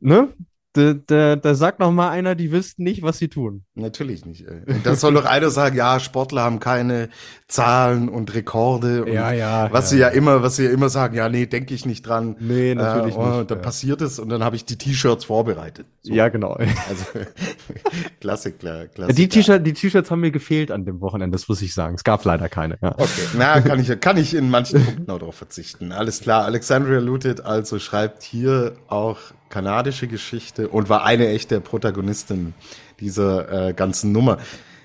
[0.00, 0.28] ne?
[0.74, 3.64] Da, da, da sagt noch mal einer, die wüssten nicht, was sie tun.
[3.74, 4.46] Natürlich nicht.
[4.46, 4.62] Ey.
[4.66, 7.10] Und das soll doch einer sagen, ja, Sportler haben keine
[7.46, 9.04] Zahlen und Rekorde.
[9.04, 9.68] Und ja, ja.
[9.70, 12.06] Was ja, sie ja, immer, was sie ja immer sagen, ja, nee, denke ich nicht
[12.06, 12.36] dran.
[12.40, 13.50] Nee, natürlich äh, oh, nicht.
[13.50, 13.62] Dann ja.
[13.62, 15.86] passiert es und dann habe ich die T-Shirts vorbereitet.
[16.00, 16.14] So.
[16.14, 16.52] Ja, genau.
[16.52, 17.04] Also
[18.20, 19.16] Klassik, klar, Klassik.
[19.16, 21.96] Die T-Shirts, die T-Shirts haben mir gefehlt an dem Wochenende, das muss ich sagen.
[21.96, 22.78] Es gab leider keine.
[22.80, 22.92] Ja.
[22.92, 25.92] Okay, na, kann ich, kann ich in manchen Punkten auch darauf verzichten.
[25.92, 26.46] Alles klar.
[26.46, 29.18] Alexandria Looted also schreibt hier auch
[29.52, 32.54] kanadische Geschichte und war eine echte Protagonistin
[32.98, 34.38] dieser äh, ganzen Nummer.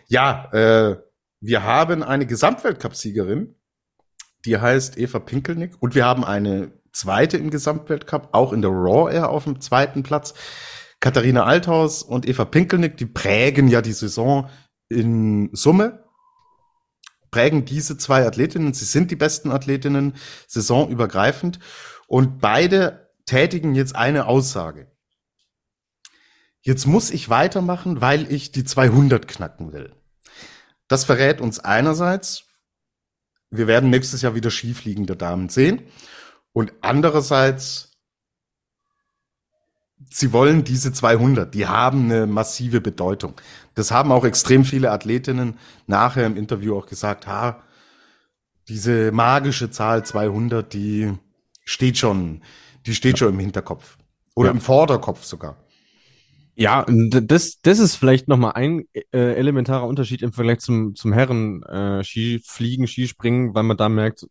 [0.08, 0.98] Ja, äh,
[1.40, 3.56] wir haben eine Gesamtweltcup-Siegerin,
[4.46, 9.12] die heißt Eva Pinkelnick und wir haben eine zweite im Gesamtweltcup, auch in der Raw
[9.12, 10.34] Air auf dem zweiten Platz.
[11.00, 14.50] Katharina Althaus und Eva Pinkelnick, die prägen ja die Saison
[14.90, 16.04] in Summe,
[17.32, 18.74] prägen diese zwei Athletinnen.
[18.74, 20.16] Sie sind die besten Athletinnen
[20.48, 21.60] saisonübergreifend
[22.08, 24.92] und beide tätigen jetzt eine Aussage.
[26.62, 29.96] Jetzt muss ich weitermachen, weil ich die 200 knacken will.
[30.88, 32.46] Das verrät uns einerseits,
[33.50, 35.84] wir werden nächstes Jahr wieder schiefliegende Damen sehen.
[36.52, 37.92] Und andererseits,
[40.10, 43.40] sie wollen diese 200, die haben eine massive Bedeutung.
[43.76, 47.63] Das haben auch extrem viele Athletinnen nachher im Interview auch gesagt, ha,
[48.68, 51.13] diese magische Zahl 200, die
[51.63, 52.42] steht schon,
[52.88, 53.97] die steht schon im Hinterkopf.
[54.36, 54.54] Oder ja.
[54.54, 55.58] im Vorderkopf sogar.
[56.56, 61.62] Ja, das, das ist vielleicht nochmal ein äh, elementarer Unterschied im Vergleich zum, zum Herren
[61.63, 64.26] äh, Skifliegen, Skispringen, weil man da merkt,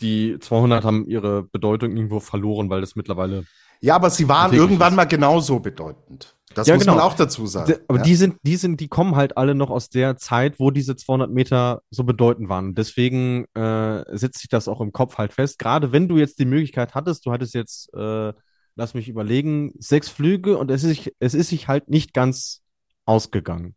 [0.00, 3.44] die 200 haben ihre Bedeutung irgendwo verloren, weil das mittlerweile.
[3.80, 6.36] Ja, aber sie waren irgendwann mal genauso bedeutend.
[6.54, 6.96] Das ja, muss genau.
[6.96, 7.74] man auch dazu sagen.
[7.88, 8.04] aber ja?
[8.04, 11.30] die sind, die sind, die kommen halt alle noch aus der Zeit, wo diese 200
[11.30, 12.74] Meter so bedeutend waren.
[12.74, 15.58] Deswegen äh, setzt sich das auch im Kopf halt fest.
[15.58, 18.32] Gerade wenn du jetzt die Möglichkeit hattest, du hattest jetzt, äh,
[18.74, 22.62] lass mich überlegen, sechs Flüge und es ist, es ist sich halt nicht ganz
[23.04, 23.76] ausgegangen.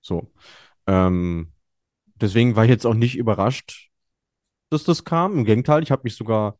[0.00, 0.32] So.
[0.86, 1.52] Ähm,
[2.14, 3.90] deswegen war ich jetzt auch nicht überrascht,
[4.70, 5.38] dass das kam.
[5.38, 6.56] Im Gegenteil, ich habe mich sogar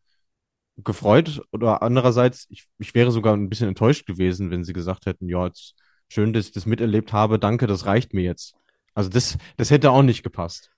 [0.76, 5.28] gefreut oder andererseits, ich, ich wäre sogar ein bisschen enttäuscht gewesen, wenn sie gesagt hätten,
[5.28, 5.74] ja, jetzt
[6.08, 8.54] schön, dass ich das miterlebt habe, danke, das reicht mir jetzt.
[8.94, 10.70] Also das, das hätte auch nicht gepasst.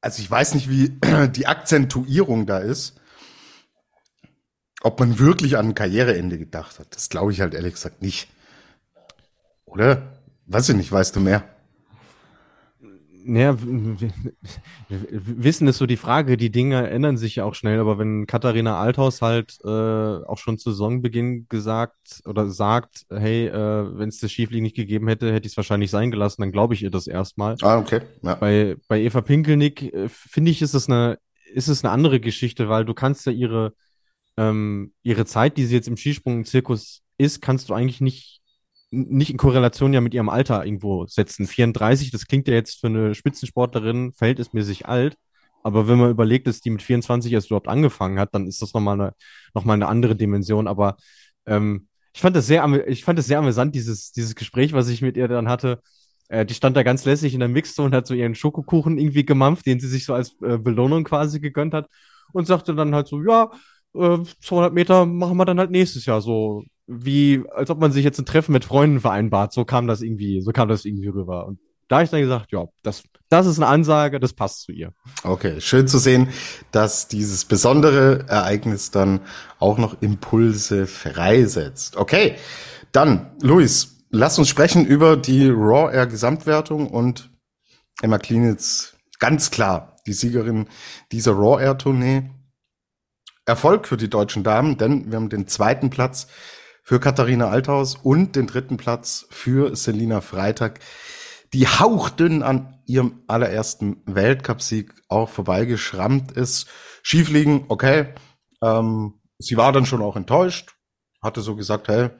[0.00, 0.98] Also ich weiß nicht, wie
[1.30, 3.00] die Akzentuierung da ist.
[4.82, 8.28] Ob man wirklich an ein Karriereende gedacht hat, das glaube ich halt ehrlich gesagt nicht.
[9.64, 10.20] Oder?
[10.46, 11.55] Weiß ich nicht, weißt du mehr?
[13.28, 13.56] Naja,
[14.88, 18.78] Wissen ist so die Frage, die Dinge ändern sich ja auch schnell, aber wenn Katharina
[18.78, 24.30] Althaus halt äh, auch schon zu Saisonbeginn gesagt oder sagt, hey, äh, wenn es das
[24.30, 27.06] Schiefliegen nicht gegeben hätte, hätte ich es wahrscheinlich sein gelassen, dann glaube ich ihr das
[27.06, 27.56] erstmal.
[27.62, 28.02] Ah, okay.
[28.22, 28.36] Ja.
[28.36, 31.18] Bei, bei Eva Pinkelnick äh, finde ich, ist es eine,
[31.52, 33.72] ist es eine andere Geschichte, weil du kannst ja ihre,
[34.36, 38.40] ähm, ihre Zeit, die sie jetzt im Skisprung im Zirkus ist, kannst du eigentlich nicht
[38.90, 41.46] nicht in Korrelation ja mit ihrem Alter irgendwo setzen.
[41.46, 45.16] 34, das klingt ja jetzt für eine Spitzensportlerin verhältnismäßig alt.
[45.62, 48.72] Aber wenn man überlegt, dass die mit 24 erst überhaupt angefangen hat, dann ist das
[48.72, 49.12] nochmal eine,
[49.54, 50.68] noch eine andere Dimension.
[50.68, 50.96] Aber
[51.46, 55.02] ähm, ich fand das sehr, ich fand das sehr amüsant, dieses, dieses Gespräch, was ich
[55.02, 55.80] mit ihr dann hatte.
[56.28, 59.24] Äh, die stand da ganz lässig in der Mixzone und hat so ihren Schokokuchen irgendwie
[59.24, 61.88] gemampft, den sie sich so als äh, Belohnung quasi gegönnt hat.
[62.32, 63.50] Und sagte dann halt so, ja,
[63.94, 68.04] äh, 200 Meter machen wir dann halt nächstes Jahr so wie, als ob man sich
[68.04, 69.52] jetzt ein Treffen mit Freunden vereinbart.
[69.52, 71.46] So kam das irgendwie, so kam das irgendwie rüber.
[71.46, 74.72] Und da habe ich dann gesagt, ja, das, das ist eine Ansage, das passt zu
[74.72, 74.92] ihr.
[75.22, 76.28] Okay, schön zu sehen,
[76.72, 79.20] dass dieses besondere Ereignis dann
[79.58, 81.96] auch noch Impulse freisetzt.
[81.96, 82.36] Okay,
[82.92, 87.30] dann, Luis, lass uns sprechen über die Raw Air Gesamtwertung und
[88.02, 90.68] Emma Klinitz, ganz klar, die Siegerin
[91.12, 92.30] dieser Raw Air Tournee.
[93.48, 96.26] Erfolg für die deutschen Damen, denn wir haben den zweiten Platz
[96.86, 100.78] für Katharina Althaus und den dritten Platz für Selina Freitag,
[101.52, 106.68] die hauchdünn an ihrem allerersten Weltcupsieg auch vorbeigeschrammt ist.
[107.02, 108.14] Schiefliegen, okay.
[108.62, 110.76] Ähm, sie war dann schon auch enttäuscht,
[111.20, 112.10] hatte so gesagt, hey,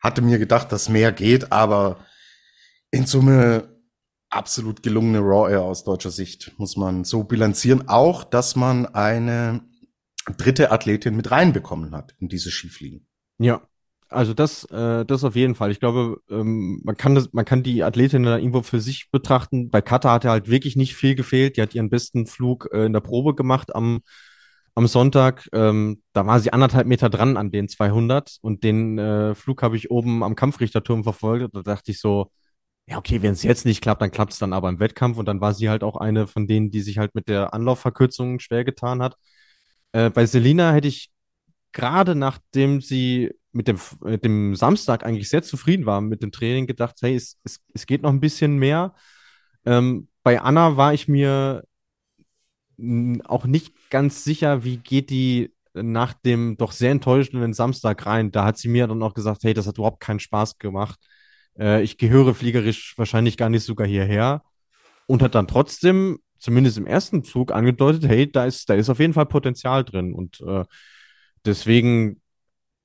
[0.00, 2.06] hatte mir gedacht, dass mehr geht, aber
[2.90, 3.78] in Summe
[4.30, 7.90] absolut gelungene Raw Air aus deutscher Sicht, muss man so bilanzieren.
[7.90, 9.60] Auch, dass man eine
[10.38, 13.06] dritte Athletin mit reinbekommen hat in diese Skifliegen.
[13.36, 13.60] Ja,
[14.08, 15.70] also das, äh, das auf jeden Fall.
[15.70, 19.70] Ich glaube, ähm, man kann das, man kann die Athletin da irgendwo für sich betrachten.
[19.70, 21.56] Bei Kata hat er halt wirklich nicht viel gefehlt.
[21.56, 24.00] Die hat ihren besten Flug äh, in der Probe gemacht am
[24.74, 25.48] am Sonntag.
[25.52, 29.76] Ähm, da war sie anderthalb Meter dran an den 200 und den äh, Flug habe
[29.76, 31.54] ich oben am Kampfrichterturm verfolgt.
[31.54, 32.30] Da dachte ich so,
[32.86, 35.18] ja, okay, wenn es jetzt nicht klappt, dann klappt es dann aber im Wettkampf.
[35.18, 38.40] Und dann war sie halt auch eine von denen, die sich halt mit der Anlaufverkürzung
[38.40, 39.16] schwer getan hat.
[39.92, 41.10] Äh, bei Selina hätte ich
[41.72, 46.66] gerade nachdem sie mit dem, mit dem Samstag eigentlich sehr zufrieden war mit dem Training,
[46.66, 48.94] gedacht, hey, es, es, es geht noch ein bisschen mehr.
[49.64, 51.64] Ähm, bei Anna war ich mir
[53.24, 58.30] auch nicht ganz sicher, wie geht die nach dem doch sehr enttäuschenden Samstag rein.
[58.30, 60.98] Da hat sie mir dann auch gesagt, hey, das hat überhaupt keinen Spaß gemacht.
[61.58, 64.42] Äh, ich gehöre fliegerisch wahrscheinlich gar nicht sogar hierher.
[65.06, 69.00] Und hat dann trotzdem, zumindest im ersten Zug, angedeutet, hey, da ist, da ist auf
[69.00, 70.12] jeden Fall Potenzial drin.
[70.12, 70.64] Und äh,
[71.44, 72.20] deswegen,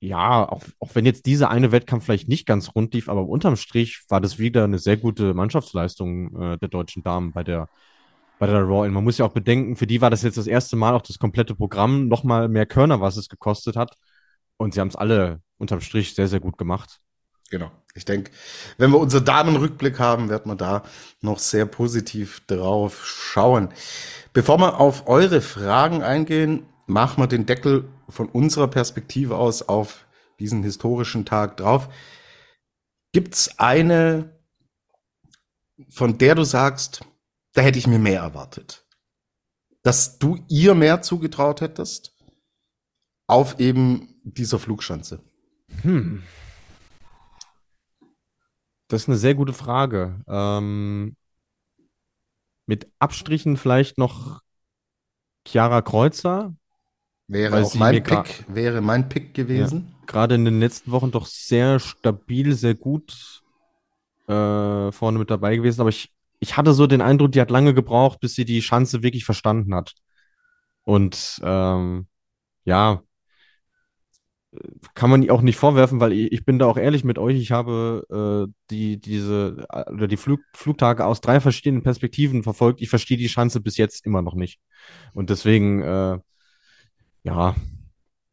[0.06, 3.56] ja, auch, auch wenn jetzt dieser eine Wettkampf vielleicht nicht ganz rund lief, aber unterm
[3.56, 7.68] Strich war das wieder eine sehr gute Mannschaftsleistung äh, der deutschen Damen bei der
[8.38, 8.88] bei der Raw.
[8.88, 11.18] Man muss ja auch bedenken, für die war das jetzt das erste Mal auch das
[11.18, 13.96] komplette Programm, nochmal mehr Körner, was es gekostet hat.
[14.56, 17.00] Und sie haben es alle unterm Strich sehr, sehr gut gemacht.
[17.50, 17.70] Genau.
[17.94, 18.32] Ich denke,
[18.76, 20.82] wenn wir unseren Damenrückblick haben, wird man da
[21.20, 23.68] noch sehr positiv drauf schauen.
[24.32, 30.06] Bevor wir auf eure Fragen eingehen, machen wir den Deckel von unserer Perspektive aus auf
[30.38, 31.88] diesen historischen Tag drauf.
[33.12, 34.38] Gibt's eine,
[35.88, 37.04] von der du sagst,
[37.52, 38.86] da hätte ich mir mehr erwartet.
[39.82, 42.14] Dass du ihr mehr zugetraut hättest
[43.26, 45.22] auf eben dieser Flugschanze.
[45.82, 46.22] Hm.
[48.88, 50.22] Das ist eine sehr gute Frage.
[50.26, 51.16] Ähm,
[52.66, 54.40] mit Abstrichen vielleicht noch
[55.46, 56.54] Chiara Kreuzer.
[57.26, 59.94] Wäre auch mein Pick, wäre mein Pick gewesen.
[60.00, 63.42] Ja, Gerade in den letzten Wochen doch sehr stabil, sehr gut
[64.26, 65.80] äh, vorne mit dabei gewesen.
[65.80, 69.02] Aber ich ich hatte so den Eindruck, die hat lange gebraucht, bis sie die Chance
[69.02, 69.94] wirklich verstanden hat.
[70.82, 72.06] Und ähm,
[72.64, 73.02] ja,
[74.94, 77.36] kann man ihr auch nicht vorwerfen, weil ich, ich, bin da auch ehrlich mit euch.
[77.36, 82.82] Ich habe äh, die, diese oder die Flug, Flugtage aus drei verschiedenen Perspektiven verfolgt.
[82.82, 84.60] Ich verstehe die Chance bis jetzt immer noch nicht.
[85.14, 86.18] Und deswegen, äh,
[87.24, 87.54] ja,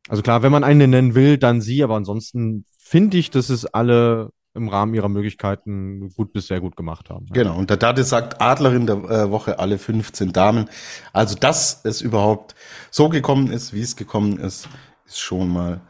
[0.07, 3.65] also klar, wenn man eine nennen will, dann sie, aber ansonsten finde ich, dass es
[3.65, 7.27] alle im Rahmen ihrer Möglichkeiten gut bis sehr gut gemacht haben.
[7.31, 10.69] Genau, und der Date sagt Adlerin der äh, Woche alle 15 Damen.
[11.13, 12.55] Also, dass es überhaupt
[12.89, 14.67] so gekommen ist, wie es gekommen ist,
[15.05, 15.81] ist schon mal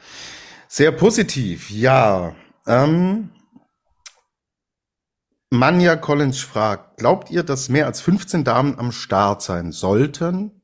[0.68, 1.72] sehr positiv.
[1.72, 2.36] Ja,
[2.68, 3.32] ähm,
[5.50, 10.61] Manja Collins fragt, glaubt ihr, dass mehr als 15 Damen am Start sein sollten?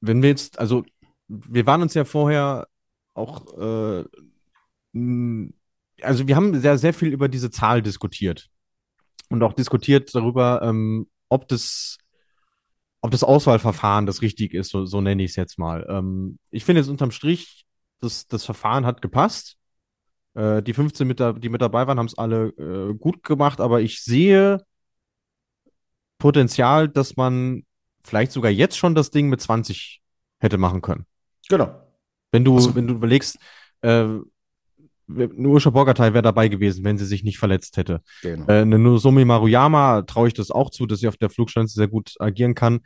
[0.00, 0.84] Wenn wir jetzt, also
[1.28, 2.66] wir waren uns ja vorher
[3.14, 4.04] auch äh,
[6.02, 8.48] also wir haben sehr, sehr viel über diese Zahl diskutiert
[9.28, 11.98] und auch diskutiert darüber, ähm, ob das
[13.02, 15.86] ob das Auswahlverfahren das richtig ist, so, so nenne ich es jetzt mal.
[15.88, 17.64] Ähm, ich finde jetzt unterm Strich,
[18.00, 19.56] das, das Verfahren hat gepasst.
[20.34, 23.60] Äh, die 15, mit da, die mit dabei waren, haben es alle äh, gut gemacht,
[23.60, 24.62] aber ich sehe
[26.18, 27.64] Potenzial, dass man
[28.02, 30.00] vielleicht sogar jetzt schon das Ding mit 20
[30.38, 31.06] hätte machen können.
[31.48, 31.74] Genau.
[32.32, 33.38] Wenn du, also, wenn du überlegst,
[33.82, 34.06] äh,
[35.06, 38.02] nur Usha Bogatay wäre dabei gewesen, wenn sie sich nicht verletzt hätte.
[38.22, 38.46] Genau.
[38.46, 41.88] Äh, eine Nozomi Maruyama traue ich das auch zu, dass sie auf der Flugschanze sehr
[41.88, 42.80] gut agieren kann.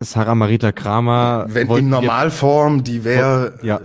[0.00, 1.46] Sarah Marita Kramer.
[1.48, 3.80] Wenn in Normalform, die wäre, ja.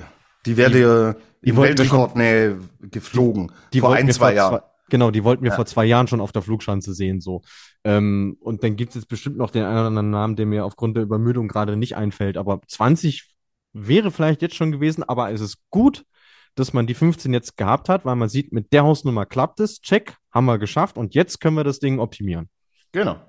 [0.46, 3.52] die wäre im Weltrekordnähe geflogen.
[3.74, 4.62] Die vor ein, zwei Jahren.
[4.90, 5.56] Genau, die wollten wir ja.
[5.56, 7.42] vor zwei Jahren schon auf der Flugschanze sehen, so.
[7.90, 10.64] Ähm, und dann gibt es jetzt bestimmt noch den einen oder anderen Namen, der mir
[10.64, 12.38] aufgrund der Übermüdung gerade nicht einfällt.
[12.38, 13.34] Aber 20
[13.74, 16.06] wäre vielleicht jetzt schon gewesen, aber es ist gut,
[16.54, 19.82] dass man die 15 jetzt gehabt hat, weil man sieht, mit der Hausnummer klappt es.
[19.82, 22.50] Check, haben wir geschafft und jetzt können wir das Ding optimieren.
[22.92, 23.20] Genau.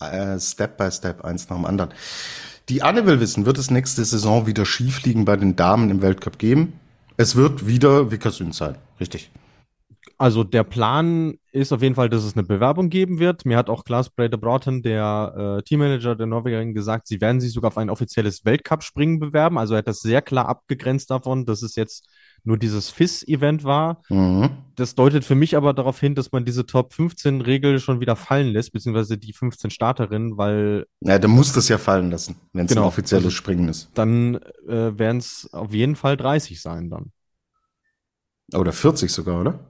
[0.00, 1.94] Äh, Step by Step, eins nach dem anderen.
[2.68, 6.38] Die Anne will wissen, wird es nächste Saison wieder Skifliegen bei den Damen im Weltcup
[6.38, 6.74] geben?
[7.16, 9.30] Es wird wieder Vickersund sein, richtig.
[10.20, 13.46] Also der Plan ist auf jeden Fall, dass es eine Bewerbung geben wird.
[13.46, 17.52] Mir hat auch Klaas Brede Broughton, der äh, Teammanager der Norwegerin, gesagt, sie werden sich
[17.52, 19.56] sogar auf ein offizielles Weltcup-Springen bewerben.
[19.56, 22.06] Also er hat das sehr klar abgegrenzt davon, dass es jetzt
[22.44, 24.02] nur dieses FIS-Event war.
[24.10, 24.50] Mhm.
[24.76, 28.14] Das deutet für mich aber darauf hin, dass man diese Top 15 Regel schon wieder
[28.14, 32.66] fallen lässt, beziehungsweise die 15 Starterinnen, weil Ja, du musst es ja fallen lassen, wenn
[32.66, 32.82] es Genau.
[32.82, 33.90] ein offizielles Also- Springen ist.
[33.94, 34.34] dann
[34.68, 37.10] äh, werden es auf jeden Fall 30 sein dann.
[38.54, 39.60] Oder 40 sogar, oder?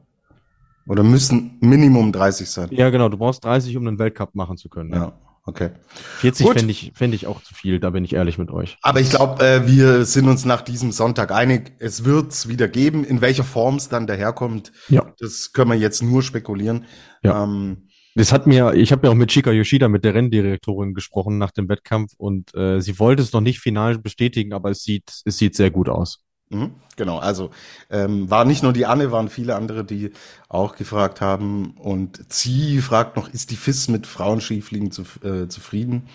[0.91, 2.69] Oder müssen Minimum 30 sein.
[2.73, 4.93] Ja, genau, du brauchst 30, um einen Weltcup machen zu können.
[4.93, 5.13] Ja,
[5.47, 5.71] okay.
[6.19, 6.57] 40 Gut.
[6.59, 8.77] fände ich, fänd ich auch zu viel, da bin ich ehrlich mit euch.
[8.83, 13.05] Aber ich glaube, äh, wir sind uns nach diesem Sonntag einig, es wird's wieder geben.
[13.05, 15.15] In welcher Form es dann daherkommt, Ja.
[15.21, 16.87] das können wir jetzt nur spekulieren.
[17.23, 17.45] Ja.
[17.45, 21.39] Ähm, Das hat mir, ich habe ja auch mit Chika Yoshida, mit der Renndirektorin gesprochen
[21.39, 25.23] nach dem Wettkampf und äh, sie wollte es noch nicht final bestätigen, aber es sieht,
[25.25, 26.19] es sieht sehr gut aus.
[26.51, 27.49] Mhm, Genau, also
[27.89, 30.13] ähm, war nicht nur die Anne, waren viele andere, die
[30.51, 31.71] auch gefragt haben.
[31.79, 36.09] Und sie fragt noch, ist die FIS mit Frauenskifliegen zu, äh, zufrieden?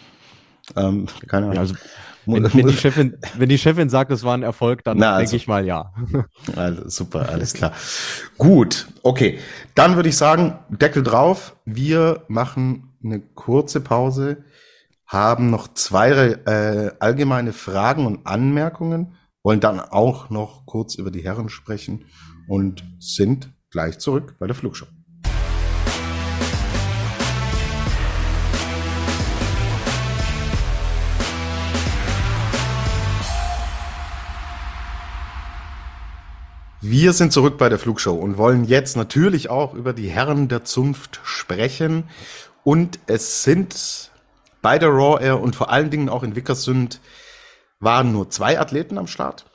[0.76, 1.56] Ähm, keine Ahnung.
[1.56, 1.74] Ja, also
[2.28, 5.22] wenn, wenn, die Chefin, wenn die Chefin sagt, es war ein Erfolg, dann Na, denke
[5.22, 5.36] also.
[5.36, 5.92] ich mal ja.
[6.56, 7.72] Also, super, alles klar.
[8.38, 9.40] Gut, okay.
[9.74, 11.56] Dann würde ich sagen, Deckel drauf.
[11.66, 14.44] Wir machen eine kurze Pause,
[15.08, 21.24] haben noch zwei äh, allgemeine Fragen und Anmerkungen, wollen dann auch noch kurz über die
[21.24, 22.06] Herren sprechen
[22.48, 24.88] und sind gleich zurück bei der Flugshow.
[36.82, 40.64] Wir sind zurück bei der Flugshow und wollen jetzt natürlich auch über die Herren der
[40.64, 42.06] Zunft sprechen.
[42.64, 44.10] Und es sind
[44.64, 47.00] bei der Raw Air und vor allen Dingen auch in Wickersund
[47.80, 49.46] waren nur zwei Athleten am Start.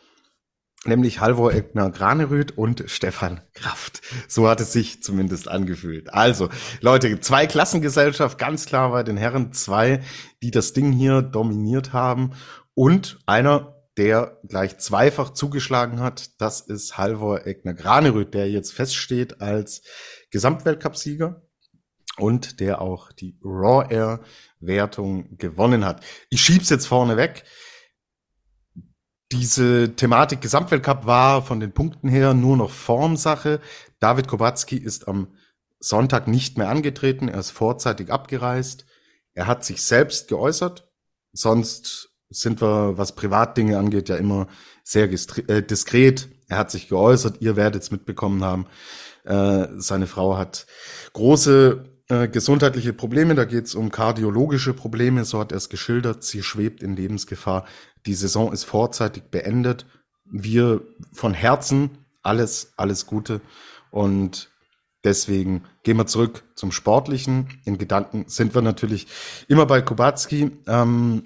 [0.87, 4.01] Nämlich Halvor Egner Granerüth und Stefan Kraft.
[4.29, 6.15] So hat es sich zumindest angefühlt.
[6.15, 6.49] Also,
[6.81, 10.01] Leute, zwei Klassengesellschaft, ganz klar bei den Herren, zwei,
[10.43, 12.33] die das Ding hier dominiert haben.
[12.73, 19.43] Und einer, der gleich zweifach zugeschlagen hat, das ist Halvor Egner Granerüth, der jetzt feststeht
[19.43, 19.83] als
[20.31, 21.43] Gesamtweltcupsieger
[22.17, 24.21] und der auch die Raw Air
[24.61, 26.03] Wertung gewonnen hat.
[26.31, 27.45] Ich schieb's jetzt vorne weg.
[29.33, 33.61] Diese Thematik Gesamtweltcup war von den Punkten her nur noch Formsache.
[34.01, 35.29] David Kowatzki ist am
[35.79, 37.29] Sonntag nicht mehr angetreten.
[37.29, 38.87] Er ist vorzeitig abgereist.
[39.33, 40.91] Er hat sich selbst geäußert.
[41.33, 44.49] Sonst sind wir, was Privatdinge angeht, ja immer
[44.83, 46.29] sehr äh, diskret.
[46.49, 47.41] Er hat sich geäußert.
[47.41, 48.67] Ihr werdet es mitbekommen haben.
[49.25, 50.67] Äh, seine Frau hat
[51.13, 53.35] große äh, gesundheitliche Probleme.
[53.35, 55.25] Da geht es um kardiologische Probleme.
[55.25, 56.25] So hat er es geschildert.
[56.25, 57.65] Sie schwebt in Lebensgefahr.
[58.05, 59.87] Die Saison ist vorzeitig beendet.
[60.25, 63.41] Wir von Herzen alles, alles Gute.
[63.91, 64.51] Und
[65.05, 67.49] deswegen gehen wir zurück zum Sportlichen.
[67.65, 69.07] In Gedanken sind wir natürlich
[69.49, 70.51] immer bei Kubacki.
[70.67, 71.23] Ähm,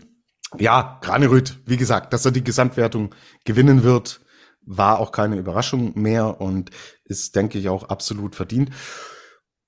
[0.59, 4.21] ja, Granerüth, wie gesagt, dass er die Gesamtwertung gewinnen wird,
[4.67, 6.71] war auch keine Überraschung mehr und
[7.05, 8.71] ist, denke ich, auch absolut verdient.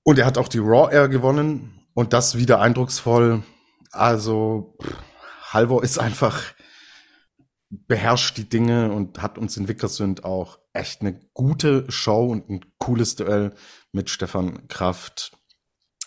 [0.07, 3.43] Und er hat auch die Raw Air gewonnen und das wieder eindrucksvoll.
[3.91, 4.95] Also, pff,
[5.51, 6.41] Halvor ist einfach
[7.69, 12.61] beherrscht die Dinge und hat uns in Wickersund auch echt eine gute Show und ein
[12.77, 13.53] cooles Duell
[13.91, 15.37] mit Stefan Kraft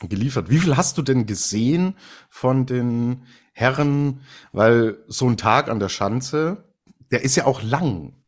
[0.00, 0.48] geliefert.
[0.48, 1.94] Wie viel hast du denn gesehen
[2.30, 4.22] von den Herren?
[4.52, 6.72] Weil so ein Tag an der Schanze,
[7.10, 8.19] der ist ja auch lang.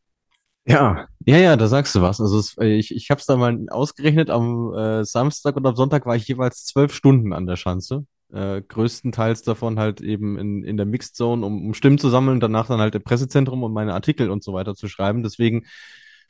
[0.64, 2.20] Ja, ja, ja, da sagst du was.
[2.20, 4.31] Also es, äh, ich, ich habe es da mal ausgerechnet.
[4.31, 8.07] Am äh, Samstag und am Sonntag war ich jeweils zwölf Stunden an der Schanze.
[8.33, 12.38] Äh, größtenteils davon halt eben in, in der Mixed Zone, um, um Stimmen zu sammeln,
[12.40, 15.22] danach dann halt im Pressezentrum, um meine Artikel und so weiter zu schreiben.
[15.25, 15.66] Deswegen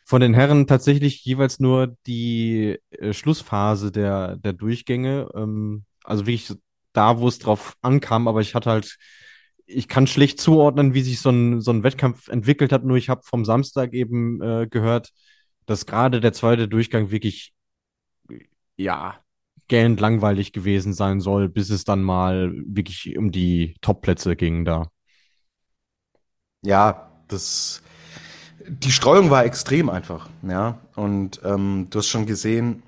[0.05, 5.29] von den Herren tatsächlich jeweils nur die äh, Schlussphase der, der Durchgänge.
[5.35, 6.53] Ähm, also wirklich
[6.95, 8.97] da, wo es drauf ankam, aber ich hatte halt
[9.73, 12.85] ich kann schlecht zuordnen, wie sich so ein, so ein Wettkampf entwickelt hat.
[12.85, 15.11] Nur ich habe vom Samstag eben äh, gehört,
[15.67, 17.53] dass gerade der zweite Durchgang wirklich,
[18.77, 19.19] ja,
[19.69, 24.89] gähnend langweilig gewesen sein soll, bis es dann mal wirklich um die Top-Plätze ging da.
[26.63, 27.83] Ja, das,
[28.69, 30.79] die Streuung war extrem einfach, ja.
[30.95, 32.83] Und ähm, du hast schon gesehen,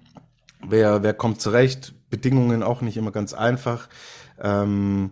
[0.63, 3.89] wer, wer kommt zurecht, Bedingungen auch nicht immer ganz einfach.
[4.39, 5.11] Ähm,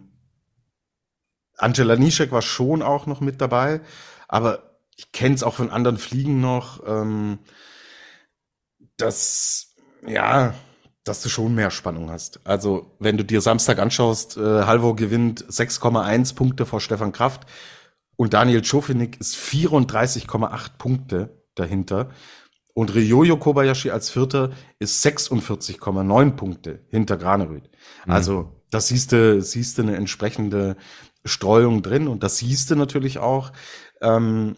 [1.62, 3.80] Angela Nischek war schon auch noch mit dabei,
[4.28, 7.38] aber ich kenne es auch von anderen Fliegen noch, ähm,
[8.96, 9.74] dass,
[10.06, 10.54] ja,
[11.04, 12.40] dass du schon mehr Spannung hast.
[12.44, 17.46] Also, wenn du dir Samstag anschaust, äh, Halvor gewinnt 6,1 Punkte vor Stefan Kraft
[18.16, 22.10] und Daniel Schofinik ist 34,8 Punkte dahinter.
[22.74, 27.68] Und Ryoyo Kobayashi als Vierter ist 46,9 Punkte hinter Granerüth.
[28.06, 28.12] Mhm.
[28.12, 30.76] Also da siehst du, siehst du eine entsprechende
[31.24, 33.52] Streuung drin und das siehst du natürlich auch,
[34.00, 34.56] ähm,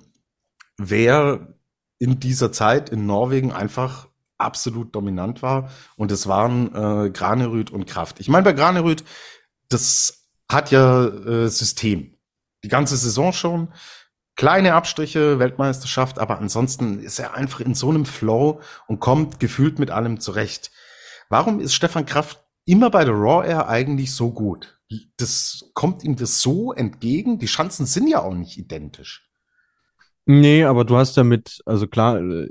[0.76, 1.54] wer
[1.98, 4.08] in dieser Zeit in Norwegen einfach
[4.38, 8.20] absolut dominant war und es waren äh, Granerüth und Kraft.
[8.20, 9.04] Ich meine bei Granerüth,
[9.68, 12.16] das hat ja äh, System.
[12.62, 13.72] Die ganze Saison schon
[14.36, 19.78] kleine Abstriche, Weltmeisterschaft, aber ansonsten ist er einfach in so einem Flow und kommt gefühlt
[19.78, 20.72] mit allem zurecht.
[21.28, 24.73] Warum ist Stefan Kraft immer bei der Raw Air eigentlich so gut?
[25.16, 27.38] Das kommt ihm das so entgegen?
[27.38, 29.28] Die Chancen sind ja auch nicht identisch.
[30.26, 32.48] Nee, aber du hast ja mit, also klar, äh,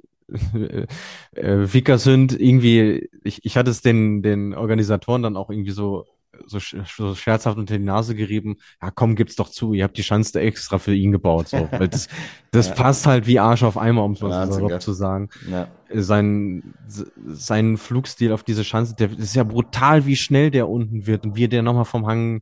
[1.36, 6.06] äh, Vikersund irgendwie, ich, ich hatte es den, den Organisatoren dann auch irgendwie so
[6.46, 10.02] so, so scherzhaft unter die Nase gerieben, ja komm, gib's doch zu, ihr habt die
[10.02, 11.50] Chance extra für ihn gebaut.
[11.50, 11.68] So.
[11.72, 12.08] Weil das
[12.52, 12.76] das ja.
[12.76, 15.30] passt halt wie Arsch auf Eimer, um es ja, zu sagen.
[15.50, 15.68] Ja.
[15.90, 21.26] Sein, sein Flugstil auf diese Chance, der ist ja brutal, wie schnell der unten wird
[21.26, 22.42] und wie der nochmal vom Hang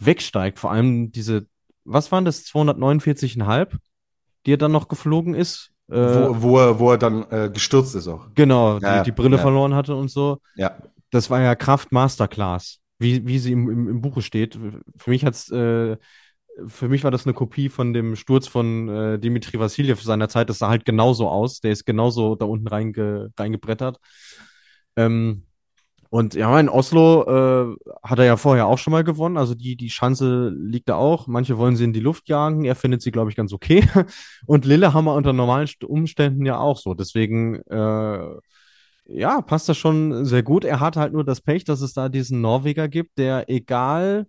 [0.00, 0.58] wegsteigt.
[0.58, 1.46] Vor allem diese,
[1.84, 3.68] was waren das, 249,5,
[4.46, 5.70] die er dann noch geflogen ist?
[5.88, 8.28] Äh, wo, wo, er, wo er dann äh, gestürzt ist auch.
[8.34, 10.38] Genau, ja, die, die Brille verloren hatte und so.
[10.56, 10.76] Ja.
[11.10, 14.58] Das war ja Kraft Masterclass wie, wie sie im, im, im Buche steht.
[14.96, 15.96] Für mich hat's, äh,
[16.66, 20.48] für mich war das eine Kopie von dem Sturz von äh, Dimitri Vassiljev seiner Zeit.
[20.48, 21.60] Das sah halt genauso aus.
[21.60, 23.98] Der ist genauso da unten reinge, reingebrettert.
[24.96, 25.44] Ähm,
[26.10, 29.36] und ja, in Oslo äh, hat er ja vorher auch schon mal gewonnen.
[29.36, 31.26] Also die, die Chance liegt da auch.
[31.26, 32.64] Manche wollen sie in die Luft jagen.
[32.64, 33.84] Er findet sie, glaube ich, ganz okay.
[34.46, 36.94] Und Lillehammer unter normalen Umständen ja auch so.
[36.94, 38.28] Deswegen äh,
[39.06, 40.64] ja, passt das schon sehr gut.
[40.64, 44.26] Er hat halt nur das Pech, dass es da diesen Norweger gibt, der egal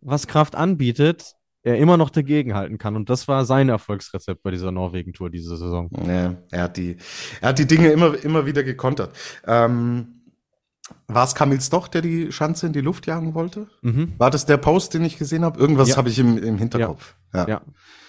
[0.00, 2.96] was Kraft anbietet, er immer noch dagegenhalten kann.
[2.96, 5.90] Und das war sein Erfolgsrezept bei dieser Norwegen-Tour diese Saison.
[6.06, 6.96] Ja, er hat die,
[7.40, 9.16] er hat die Dinge immer, immer wieder gekontert.
[9.46, 10.18] Ähm,
[11.06, 13.68] war es Kamil Stoch, der die Schanze in die Luft jagen wollte?
[13.82, 14.14] Mhm.
[14.18, 15.58] War das der Post, den ich gesehen habe?
[15.58, 15.96] Irgendwas ja.
[15.96, 17.16] habe ich im, im Hinterkopf.
[17.34, 17.48] Ja.
[17.48, 17.62] ja.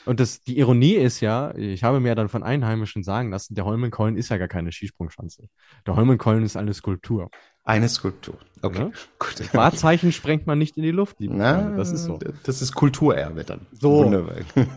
[0.10, 3.66] Und das, die Ironie ist ja, ich habe mir dann von Einheimischen sagen lassen, der
[3.66, 5.50] Holmenkollen ist ja gar keine Skisprungschanze.
[5.86, 7.30] Der Holmenkollen ist eine Skulptur.
[7.64, 8.40] Eine Skulptur.
[8.64, 8.80] Okay.
[8.80, 8.86] Ja?
[9.20, 9.54] Gut.
[9.54, 12.18] Wahrzeichen sprengt man nicht in die Luft, liebe Na, Das ist so.
[12.42, 13.68] Das ist Kulturerbe dann.
[13.72, 14.06] So.
[14.06, 14.38] Wunderbar.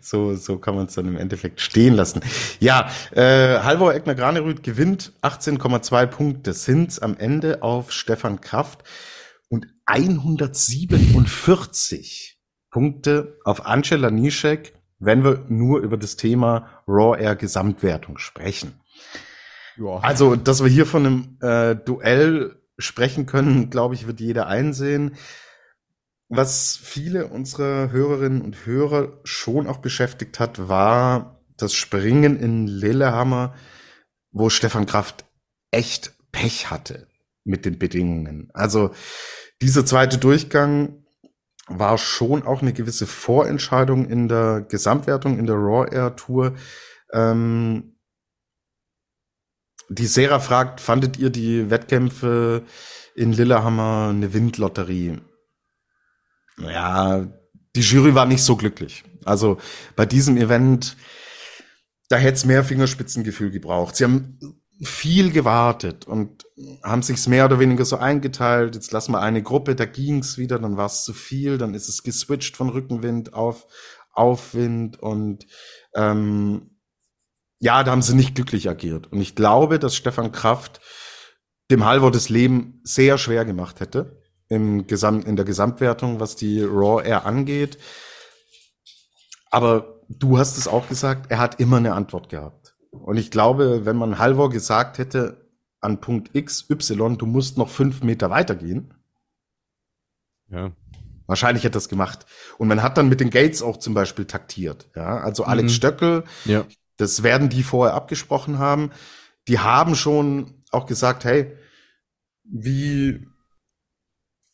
[0.00, 2.22] so, so kann man es dann im Endeffekt stehen lassen.
[2.58, 8.84] Ja, äh, Halvor Egner Granerüth gewinnt 18,2 Punkte sind am Ende auf Stefan Kraft
[9.50, 12.31] und 147
[12.72, 18.80] Punkte auf Angela Nischek, wenn wir nur über das Thema Raw Air Gesamtwertung sprechen.
[19.76, 19.98] Ja.
[19.98, 25.16] Also, dass wir hier von einem äh, Duell sprechen können, glaube ich, wird jeder einsehen.
[26.28, 33.54] Was viele unserer Hörerinnen und Hörer schon auch beschäftigt hat, war das Springen in Lillehammer,
[34.30, 35.26] wo Stefan Kraft
[35.70, 37.06] echt Pech hatte
[37.44, 38.50] mit den Bedingungen.
[38.54, 38.92] Also
[39.60, 41.01] dieser zweite Durchgang
[41.78, 46.54] war schon auch eine gewisse Vorentscheidung in der Gesamtwertung, in der Raw Air Tour.
[47.12, 47.96] Ähm,
[49.88, 52.62] die Sera fragt, fandet ihr die Wettkämpfe
[53.14, 55.20] in Lillehammer eine Windlotterie?
[56.56, 57.26] Naja,
[57.74, 59.04] die Jury war nicht so glücklich.
[59.24, 59.58] Also
[59.96, 60.96] bei diesem Event,
[62.08, 63.96] da hätte es mehr Fingerspitzengefühl gebraucht.
[63.96, 66.44] Sie haben viel gewartet und
[66.82, 68.74] haben sich's mehr oder weniger so eingeteilt.
[68.74, 71.88] Jetzt lassen wir eine Gruppe, da ging's wieder, dann war es zu viel, dann ist
[71.88, 73.66] es geswitcht von Rückenwind auf
[74.12, 75.46] Aufwind und
[75.94, 76.78] ähm,
[77.60, 79.10] ja, da haben sie nicht glücklich agiert.
[79.12, 80.80] Und ich glaube, dass Stefan Kraft
[81.70, 86.62] dem Halvor das Leben sehr schwer gemacht hätte im Gesamt, in der Gesamtwertung, was die
[86.62, 87.78] Raw Air angeht.
[89.50, 92.61] Aber du hast es auch gesagt, er hat immer eine Antwort gehabt.
[92.92, 95.48] Und ich glaube, wenn man Halvor gesagt hätte,
[95.80, 98.94] an Punkt X, Y, du musst noch fünf Meter weitergehen.
[100.48, 100.70] Ja.
[101.26, 102.26] Wahrscheinlich hätte das gemacht.
[102.58, 104.90] Und man hat dann mit den Gates auch zum Beispiel taktiert.
[104.94, 105.76] Ja, also Alex mhm.
[105.76, 106.66] Stöckel, ja.
[106.98, 108.90] das werden die vorher abgesprochen haben.
[109.48, 111.56] Die haben schon auch gesagt, hey,
[112.44, 113.26] wie,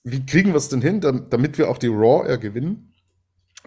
[0.05, 2.95] wie kriegen wir es denn hin, damit wir auch die Raw Air gewinnen?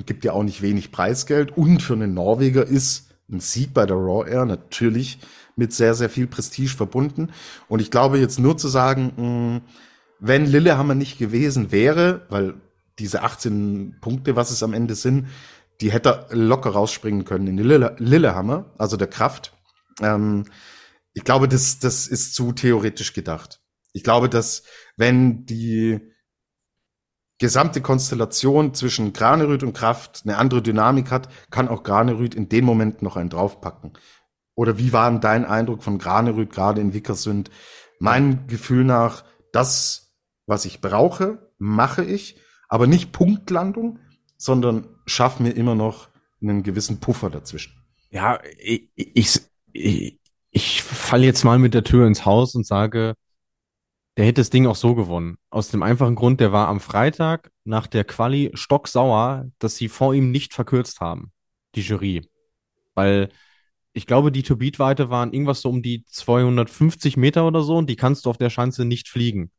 [0.06, 1.58] Gibt ja auch nicht wenig Preisgeld.
[1.58, 5.20] Und für einen Norweger ist ein Sieg bei der Raw Air natürlich
[5.56, 7.32] mit sehr, sehr viel Prestige verbunden.
[7.68, 9.62] Und ich glaube jetzt nur zu sagen, mh,
[10.20, 12.56] wenn Lillehammer nicht gewesen wäre, weil
[13.00, 15.28] diese 18 Punkte, was es am Ende sind,
[15.82, 19.54] die hätte er locker rausspringen können in Lille, Lillehammer, also der Kraft.
[20.00, 20.46] Ähm,
[21.14, 23.60] ich glaube, das, das ist zu theoretisch gedacht.
[23.94, 24.64] Ich glaube, dass
[24.96, 26.11] wenn die
[27.42, 32.66] gesamte Konstellation zwischen Granerüt und Kraft eine andere Dynamik hat, kann auch Granerüt in dem
[32.66, 33.94] Moment noch einen draufpacken.
[34.54, 37.50] oder wie war denn dein Eindruck von Granerüth gerade in Wickersund?
[38.00, 39.24] Mein Gefühl nach,
[39.54, 40.14] das,
[40.46, 42.40] was ich brauche, mache ich,
[42.70, 43.98] aber nicht Punktlandung,
[44.38, 46.10] sondern schaffe mir immer noch
[46.44, 47.74] einen gewissen Puffer dazwischen.
[48.12, 49.42] Ja, ich, ich,
[49.74, 50.20] ich,
[50.52, 53.16] ich falle jetzt mal mit der Tür ins Haus und sage,
[54.18, 55.38] der hätte das Ding auch so gewonnen.
[55.50, 60.14] Aus dem einfachen Grund, der war am Freitag nach der Quali stocksauer, dass sie vor
[60.14, 61.32] ihm nicht verkürzt haben,
[61.76, 62.28] die Jury.
[62.94, 63.30] Weil
[63.94, 67.96] ich glaube, die To-Beat-Weite waren irgendwas so um die 250 Meter oder so und die
[67.96, 69.52] kannst du auf der Schanze nicht fliegen.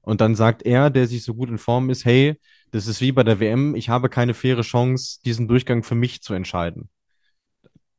[0.00, 2.38] Und dann sagt er, der sich so gut in Form ist, hey,
[2.72, 6.22] das ist wie bei der WM, ich habe keine faire Chance, diesen Durchgang für mich
[6.22, 6.88] zu entscheiden.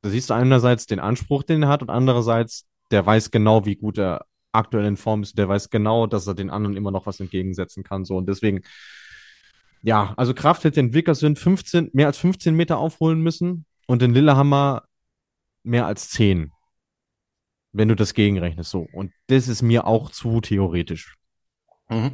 [0.01, 3.75] Da siehst du einerseits den Anspruch, den er hat, und andererseits, der weiß genau, wie
[3.75, 5.37] gut er aktuell in Form ist.
[5.37, 8.05] Der weiß genau, dass er den anderen immer noch was entgegensetzen kann.
[8.05, 8.61] So, und deswegen,
[9.81, 14.13] ja, also Kraft hätte den Wickerswind 15, mehr als 15 Meter aufholen müssen und den
[14.13, 14.83] Lillehammer
[15.63, 16.51] mehr als 10.
[17.73, 18.87] Wenn du das gegenrechnest, so.
[18.93, 21.15] Und das ist mir auch zu theoretisch.
[21.89, 22.11] Mhm.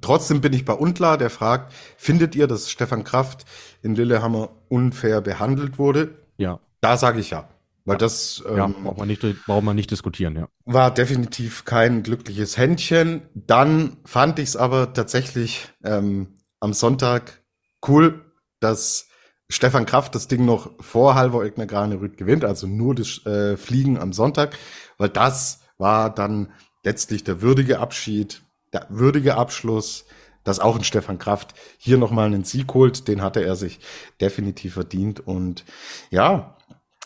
[0.00, 3.44] Trotzdem bin ich bei Unklar, der fragt, findet ihr, dass Stefan Kraft
[3.82, 6.14] in Lillehammer unfair behandelt wurde?
[6.38, 6.60] Ja.
[6.80, 7.48] Da sage ich ja.
[7.86, 10.48] Weil das ähm, ja, braucht, man nicht, braucht man nicht diskutieren, ja.
[10.64, 13.22] War definitiv kein glückliches Händchen.
[13.34, 17.42] Dann fand ich es aber tatsächlich ähm, am Sonntag
[17.86, 18.24] cool,
[18.60, 19.08] dass
[19.50, 23.98] Stefan Kraft das Ding noch vor Halvor Egner Granerüth gewinnt, also nur das äh, Fliegen
[23.98, 24.56] am Sonntag,
[24.96, 28.42] weil das war dann letztlich der würdige Abschied
[28.74, 30.04] der würdige Abschluss,
[30.42, 33.78] dass auch ein Stefan Kraft hier nochmal einen Sieg holt, den hatte er sich
[34.20, 35.26] definitiv verdient.
[35.26, 35.64] Und
[36.10, 36.56] ja,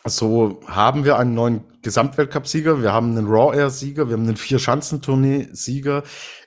[0.04, 6.02] so haben wir einen neuen Gesamtweltcup-Sieger, wir haben einen Raw Air-Sieger, wir haben einen Vier-Schanzentournee-Sieger.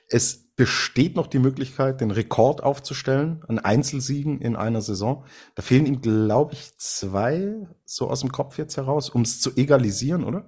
[0.08, 5.24] Es besteht noch die Möglichkeit, den Rekord aufzustellen an Einzelsiegen in einer Saison.
[5.54, 9.56] Da fehlen ihm, glaube ich, zwei, so aus dem Kopf jetzt heraus, um es zu
[9.56, 10.46] egalisieren, oder?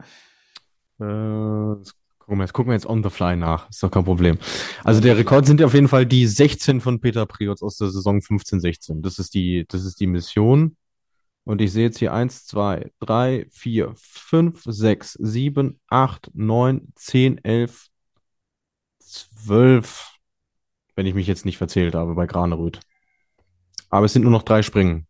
[1.00, 1.82] Äh,
[2.24, 3.68] Gucken wir, jetzt gucken wir jetzt on the fly nach.
[3.68, 4.38] Ist doch kein Problem.
[4.82, 8.20] Also der Rekord sind auf jeden Fall die 16 von Peter Priots aus der Saison
[8.20, 9.02] 15-16.
[9.02, 10.76] Das ist die, das ist die Mission.
[11.44, 17.44] Und ich sehe jetzt hier 1, 2, 3, 4, 5, 6, 7, 8, 9, 10,
[17.44, 17.88] 11,
[19.00, 20.14] 12.
[20.96, 22.80] Wenn ich mich jetzt nicht verzählt habe bei Granerüth.
[23.90, 25.06] Aber es sind nur noch drei Springen.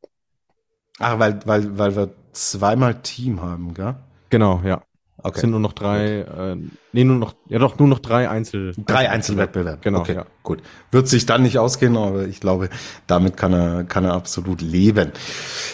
[0.98, 3.96] Ach, weil, weil, weil wir zweimal Team haben, gell?
[4.30, 4.82] Genau, ja.
[5.26, 5.36] Okay.
[5.36, 6.56] Es sind nur noch drei, äh,
[6.92, 8.74] nee, nur noch, ja doch, nur noch drei Einzel.
[8.76, 9.80] Drei Einzelwettbewerbe.
[9.80, 10.00] Genau.
[10.00, 10.26] Okay, ja.
[10.42, 10.62] gut.
[10.90, 12.68] Wird sich dann nicht ausgehen, aber ich glaube,
[13.06, 15.12] damit kann er, kann er absolut leben.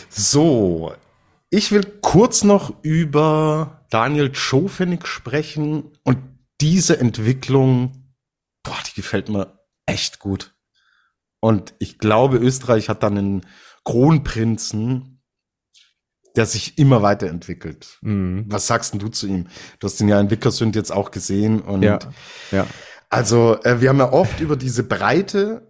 [0.09, 0.93] So.
[1.51, 6.19] Ich will kurz noch über Daniel Schofenig sprechen und
[6.61, 8.13] diese Entwicklung,
[8.63, 10.55] boah, die gefällt mir echt gut.
[11.41, 13.47] Und ich glaube, Österreich hat dann einen
[13.83, 15.10] Kronprinzen,
[16.37, 17.99] der sich immer weiterentwickelt.
[18.03, 18.45] Mhm.
[18.49, 19.49] Was sagst denn du zu ihm?
[19.79, 21.99] Du hast ihn ja in Wickersund jetzt auch gesehen und ja,
[22.51, 22.67] ja.
[23.09, 25.67] Also äh, wir haben ja oft über diese Breite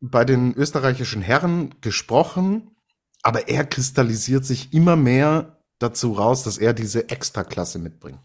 [0.00, 2.76] bei den österreichischen Herren gesprochen,
[3.22, 8.20] aber er kristallisiert sich immer mehr dazu raus, dass er diese Extraklasse mitbringt.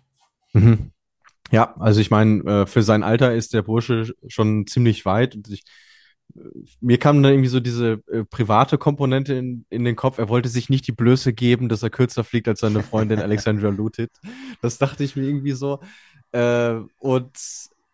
[0.53, 0.91] Mhm.
[1.51, 5.49] Ja, also ich meine, äh, für sein Alter ist der Bursche schon ziemlich weit und
[5.49, 5.64] ich
[6.82, 10.17] mir kam da irgendwie so diese äh, private Komponente in, in den Kopf.
[10.17, 13.69] Er wollte sich nicht die Blöße geben, dass er kürzer fliegt als seine Freundin Alexandra
[13.69, 14.11] Lutit.
[14.61, 15.80] Das dachte ich mir irgendwie so.
[16.32, 17.32] Äh, und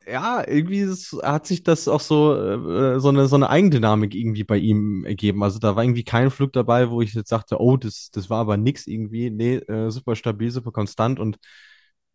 [0.07, 0.87] ja, irgendwie
[1.23, 5.43] hat sich das auch so, äh, so, eine, so eine Eigendynamik irgendwie bei ihm ergeben.
[5.43, 8.39] Also da war irgendwie kein Flug dabei, wo ich jetzt sagte, oh, das, das war
[8.39, 9.29] aber nix irgendwie.
[9.29, 11.37] Nee, äh, super stabil, super konstant und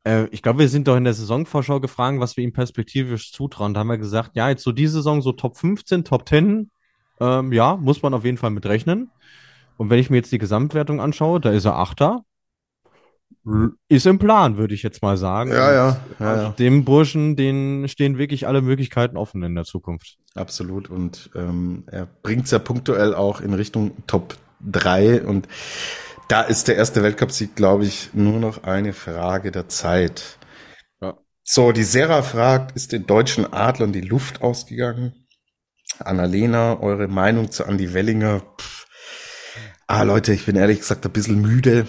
[0.07, 3.74] äh, ich glaube, wir sind doch in der Saisonvorschau gefragt, was wir ihm perspektivisch zutrauen.
[3.74, 6.70] Da haben wir gesagt, ja, jetzt so die Saison so Top 15, Top 10,
[7.20, 9.11] ähm, ja, muss man auf jeden Fall mit rechnen.
[9.76, 12.22] Und wenn ich mir jetzt die Gesamtwertung anschaue, da ist er Achter.
[13.88, 15.50] Ist im Plan, würde ich jetzt mal sagen.
[15.50, 16.00] Ja, ja.
[16.18, 20.18] ja, also Dem Burschen, den stehen wirklich alle Möglichkeiten offen in der Zukunft.
[20.34, 20.90] Absolut.
[20.90, 25.46] Und ähm, er bringt es ja punktuell auch in Richtung Top 3 und
[26.28, 30.38] da ist der erste Weltcupsieg, glaube ich, nur noch eine Frage der Zeit.
[31.00, 31.18] Ja.
[31.42, 35.26] So, die Serra fragt, ist den deutschen Adlern die Luft ausgegangen?
[35.98, 38.42] Annalena, eure Meinung zu Andy Wellinger?
[38.58, 38.86] Pff.
[39.86, 41.86] Ah, Leute, ich bin ehrlich gesagt ein bisschen müde,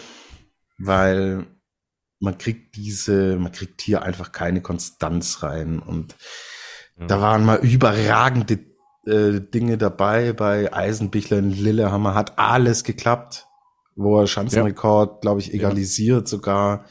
[0.77, 1.47] weil
[2.19, 6.15] man kriegt diese, man kriegt hier einfach keine Konstanz rein und
[6.99, 7.07] ja.
[7.07, 8.59] da waren mal überragende
[9.07, 13.46] äh, Dinge dabei bei Eisenbichler in Lillehammer, hat alles geklappt
[13.97, 15.19] wo er Schanzenrekord, ja.
[15.19, 16.85] glaube ich, egalisiert sogar.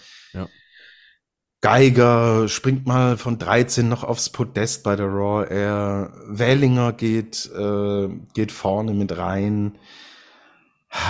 [1.63, 6.13] Geiger springt mal von 13 noch aufs Podest bei der Raw Air.
[6.29, 9.79] Wellinger geht, äh, geht vorne mit rein.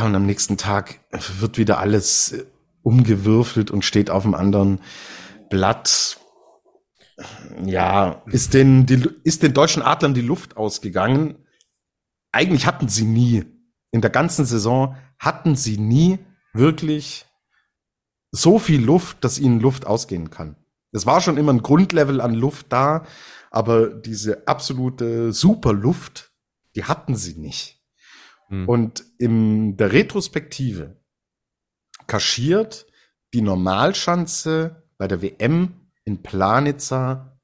[0.03, 1.01] Und am nächsten Tag
[1.41, 2.47] wird wieder alles
[2.83, 4.81] umgewürfelt und steht auf dem anderen
[5.51, 6.19] Blatt.
[7.65, 11.37] Ja, ist den, die, ist den deutschen Adlern die Luft ausgegangen.
[12.33, 13.45] Eigentlich hatten sie nie,
[13.91, 16.19] in der ganzen Saison hatten sie nie
[16.53, 17.27] wirklich
[18.31, 20.57] so viel Luft, dass ihnen Luft ausgehen kann.
[20.93, 23.05] Es war schon immer ein Grundlevel an Luft da,
[23.51, 26.33] aber diese absolute Superluft,
[26.75, 27.83] die hatten sie nicht.
[28.49, 28.69] Hm.
[28.69, 30.97] Und in der Retrospektive
[32.07, 32.87] kaschiert
[33.35, 37.41] die Normalschanze bei der WM in Planitza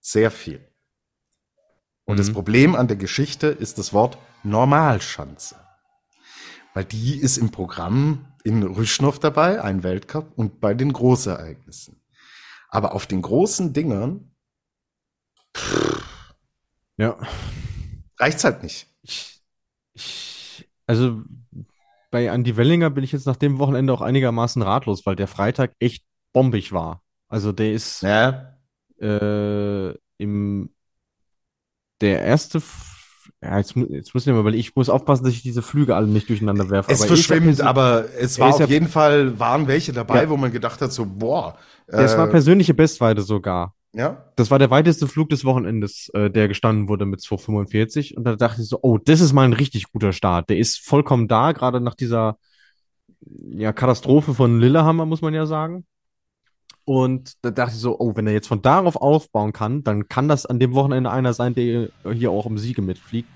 [0.00, 0.66] sehr viel.
[2.04, 2.18] Und mhm.
[2.18, 5.56] das Problem an der Geschichte ist das Wort Normalschanze.
[6.76, 12.02] Weil die ist im Programm in Rüschnow dabei, ein Weltcup, und bei den Großereignissen.
[12.68, 14.30] Aber auf den großen Dingern
[16.98, 17.16] ja.
[18.18, 18.94] reicht's halt nicht.
[19.00, 19.42] Ich,
[19.94, 21.22] ich, also
[22.10, 25.72] bei Andy Wellinger bin ich jetzt nach dem Wochenende auch einigermaßen ratlos, weil der Freitag
[25.78, 26.04] echt
[26.34, 27.02] bombig war.
[27.28, 28.54] Also der ist ja.
[29.00, 30.74] äh, im
[32.02, 32.60] der erste
[33.46, 36.08] ja, jetzt, jetzt muss ich mal, weil ich muss aufpassen, dass ich diese Flüge alle
[36.08, 36.90] nicht durcheinander werfe.
[36.90, 40.28] Es verschwimmt, aber es war auf ja, jeden Fall, waren welche dabei, ja.
[40.28, 41.56] wo man gedacht hat, so, boah.
[41.86, 43.74] Es äh, war persönliche Bestweite sogar.
[43.92, 44.24] Ja.
[44.34, 48.16] Das war der weiteste Flug des Wochenendes, äh, der gestanden wurde mit 245.
[48.16, 50.50] Und da dachte ich so, oh, das ist mal ein richtig guter Start.
[50.50, 52.36] Der ist vollkommen da, gerade nach dieser
[53.20, 55.86] ja, Katastrophe von Lillehammer, muss man ja sagen.
[56.84, 60.28] Und da dachte ich so, oh, wenn er jetzt von darauf aufbauen kann, dann kann
[60.28, 63.28] das an dem Wochenende einer sein, der hier auch um Siege mitfliegt.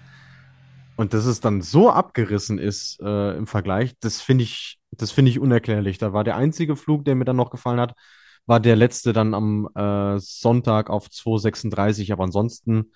[1.00, 5.30] Und dass es dann so abgerissen ist äh, im Vergleich, das finde ich, das finde
[5.30, 5.96] ich unerklärlich.
[5.96, 7.94] Da war der einzige Flug, der mir dann noch gefallen hat,
[8.44, 12.12] war der letzte dann am äh, Sonntag auf 2,36.
[12.12, 12.92] Aber ansonsten,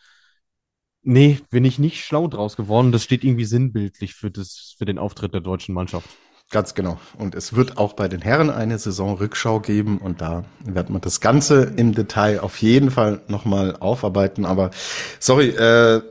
[1.00, 2.92] nee, bin ich nicht schlau draus geworden.
[2.92, 6.11] Das steht irgendwie sinnbildlich für, das, für den Auftritt der deutschen Mannschaft.
[6.50, 7.00] Ganz genau.
[7.16, 11.22] Und es wird auch bei den Herren eine Saisonrückschau geben und da wird man das
[11.22, 14.44] Ganze im Detail auf jeden Fall nochmal aufarbeiten.
[14.44, 14.72] Aber
[15.20, 16.02] sorry, äh,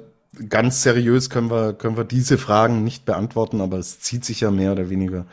[0.49, 4.51] ganz seriös können wir, können wir diese Fragen nicht beantworten, aber es zieht sich ja
[4.51, 5.25] mehr oder weniger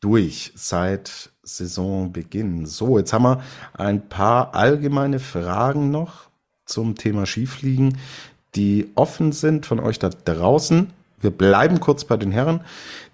[0.00, 2.66] durch seit Saisonbeginn.
[2.66, 3.42] So, jetzt haben wir
[3.74, 6.28] ein paar allgemeine Fragen noch
[6.64, 7.98] zum Thema Skifliegen,
[8.54, 10.90] die offen sind von euch da draußen.
[11.20, 12.60] Wir bleiben kurz bei den Herren.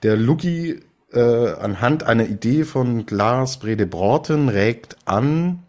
[0.03, 0.80] Der Luki
[1.12, 5.62] äh, anhand einer Idee von Lars Brede Broughton regt an,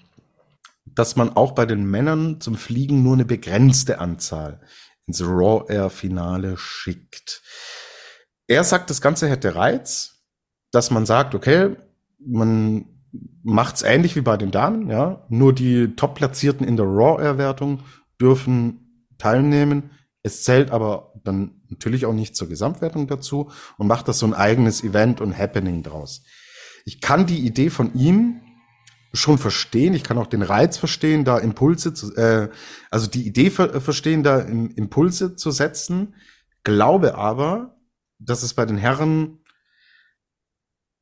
[0.86, 4.60] dass man auch bei den Männern zum Fliegen nur eine begrenzte Anzahl
[5.08, 7.42] ins Raw Air Finale schickt.
[8.48, 10.24] Er sagt, das Ganze hätte Reiz,
[10.72, 11.76] dass man sagt, okay,
[12.20, 12.86] man
[13.44, 17.84] macht's ähnlich wie bei den Damen, ja, nur die Top-Platzierten in der Raw Air Wertung
[18.20, 19.92] dürfen teilnehmen.
[20.24, 24.34] Es zählt aber dann natürlich auch nicht zur Gesamtwertung dazu und macht das so ein
[24.34, 26.24] eigenes Event und Happening draus.
[26.86, 28.42] Ich kann die Idee von ihm
[29.14, 29.94] schon verstehen.
[29.94, 32.50] Ich kann auch den Reiz verstehen, da Impulse zu, äh,
[32.90, 36.16] also die Idee ver verstehen, da Impulse zu setzen.
[36.64, 37.78] Glaube aber,
[38.18, 39.40] dass es bei den Herren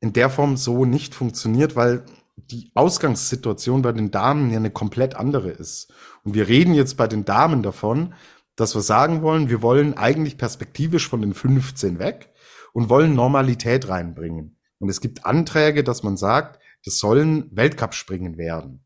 [0.00, 2.04] in der Form so nicht funktioniert, weil
[2.36, 5.92] die Ausgangssituation bei den Damen ja eine komplett andere ist.
[6.24, 8.14] Und wir reden jetzt bei den Damen davon,
[8.56, 12.30] dass wir sagen wollen, wir wollen eigentlich perspektivisch von den 15 weg
[12.72, 14.58] und wollen Normalität reinbringen.
[14.78, 18.84] Und es gibt Anträge, dass man sagt, das sollen Weltcup-Springen werden.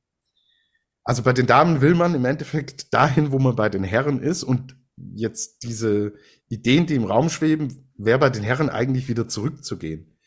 [1.04, 4.42] Also bei den Damen will man im Endeffekt dahin, wo man bei den Herren ist
[4.42, 4.76] und
[5.14, 6.14] jetzt diese
[6.48, 10.18] Ideen, die im Raum schweben, wäre bei den Herren eigentlich wieder zurückzugehen.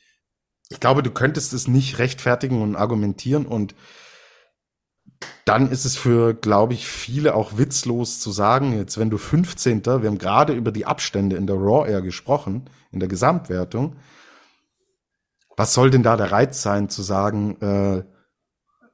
[0.69, 3.75] Ich glaube, du könntest es nicht rechtfertigen und argumentieren und
[5.45, 9.83] dann ist es für, glaube ich, viele auch witzlos zu sagen, jetzt wenn du 15.
[9.85, 13.95] Wir haben gerade über die Abstände in der Raw Air gesprochen, in der Gesamtwertung.
[15.59, 18.05] Was soll denn da der Reiz sein, zu sagen, äh,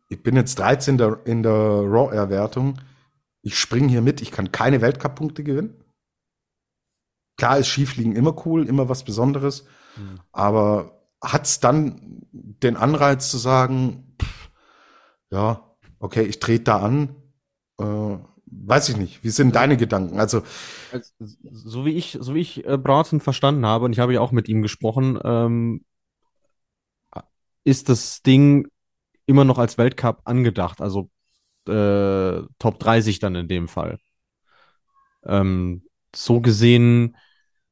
[0.09, 0.97] ich bin jetzt 13.
[1.25, 2.81] in der Raw Air Wertung,
[3.43, 5.83] ich springe hier mit, ich kann keine Weltcup-Punkte gewinnen?
[7.37, 10.21] Klar ist Skifliegen immer cool, immer was Besonderes, mhm.
[10.31, 14.49] aber hat's dann den Anreiz zu sagen, pff,
[15.29, 17.15] ja, okay, ich trete da an.
[17.79, 19.23] Äh, weiß ich nicht.
[19.23, 20.19] Wie sind also, deine Gedanken?
[20.19, 20.41] Also,
[20.91, 24.21] also, so wie ich, so wie ich äh, Broughton verstanden habe, und ich habe ja
[24.21, 25.85] auch mit ihm gesprochen, ähm,
[27.65, 28.69] ist das Ding
[29.25, 31.09] immer noch als Weltcup angedacht, also
[31.67, 33.97] äh, Top 30 dann in dem Fall.
[35.25, 35.83] Ähm,
[36.15, 37.17] so gesehen.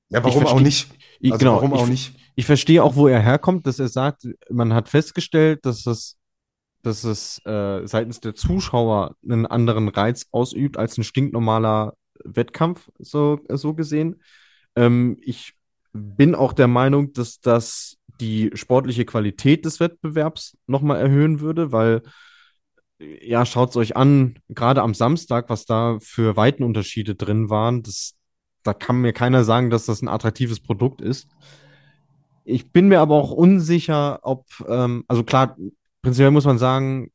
[0.10, 0.90] Ja, warum auch nicht?
[1.24, 2.16] Also genau, warum auch ich, nicht?
[2.36, 6.18] Ich verstehe auch, wo er herkommt, dass er sagt, man hat festgestellt, dass das
[6.84, 13.40] dass es äh, seitens der Zuschauer einen anderen Reiz ausübt als ein stinknormaler Wettkampf, so,
[13.50, 14.22] so gesehen.
[14.76, 15.54] Ähm, ich
[15.94, 22.02] bin auch der Meinung, dass das die sportliche Qualität des Wettbewerbs nochmal erhöhen würde, weil
[23.22, 27.84] ja, schaut es euch an, gerade am Samstag, was da für Weitenunterschiede drin waren.
[27.84, 28.16] Das,
[28.64, 31.28] da kann mir keiner sagen, dass das ein attraktives Produkt ist.
[32.46, 35.58] Ich bin mir aber auch unsicher, ob, ähm, also klar,
[36.02, 37.12] prinzipiell muss man sagen,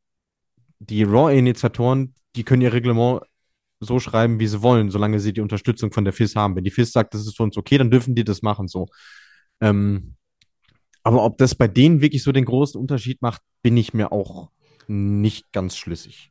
[0.79, 3.23] die Raw-Initiatoren, die können ihr Reglement
[3.81, 6.55] so schreiben, wie sie wollen, solange sie die Unterstützung von der FIS haben.
[6.55, 8.89] Wenn die FIS sagt, das ist für uns okay, dann dürfen die das machen so.
[9.61, 10.17] Ähm,
[11.03, 14.51] aber ob das bei denen wirklich so den großen Unterschied macht, bin ich mir auch
[14.86, 16.30] nicht ganz schlüssig.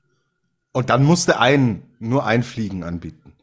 [0.72, 3.34] Und dann musste ein, nur ein Fliegen anbieten.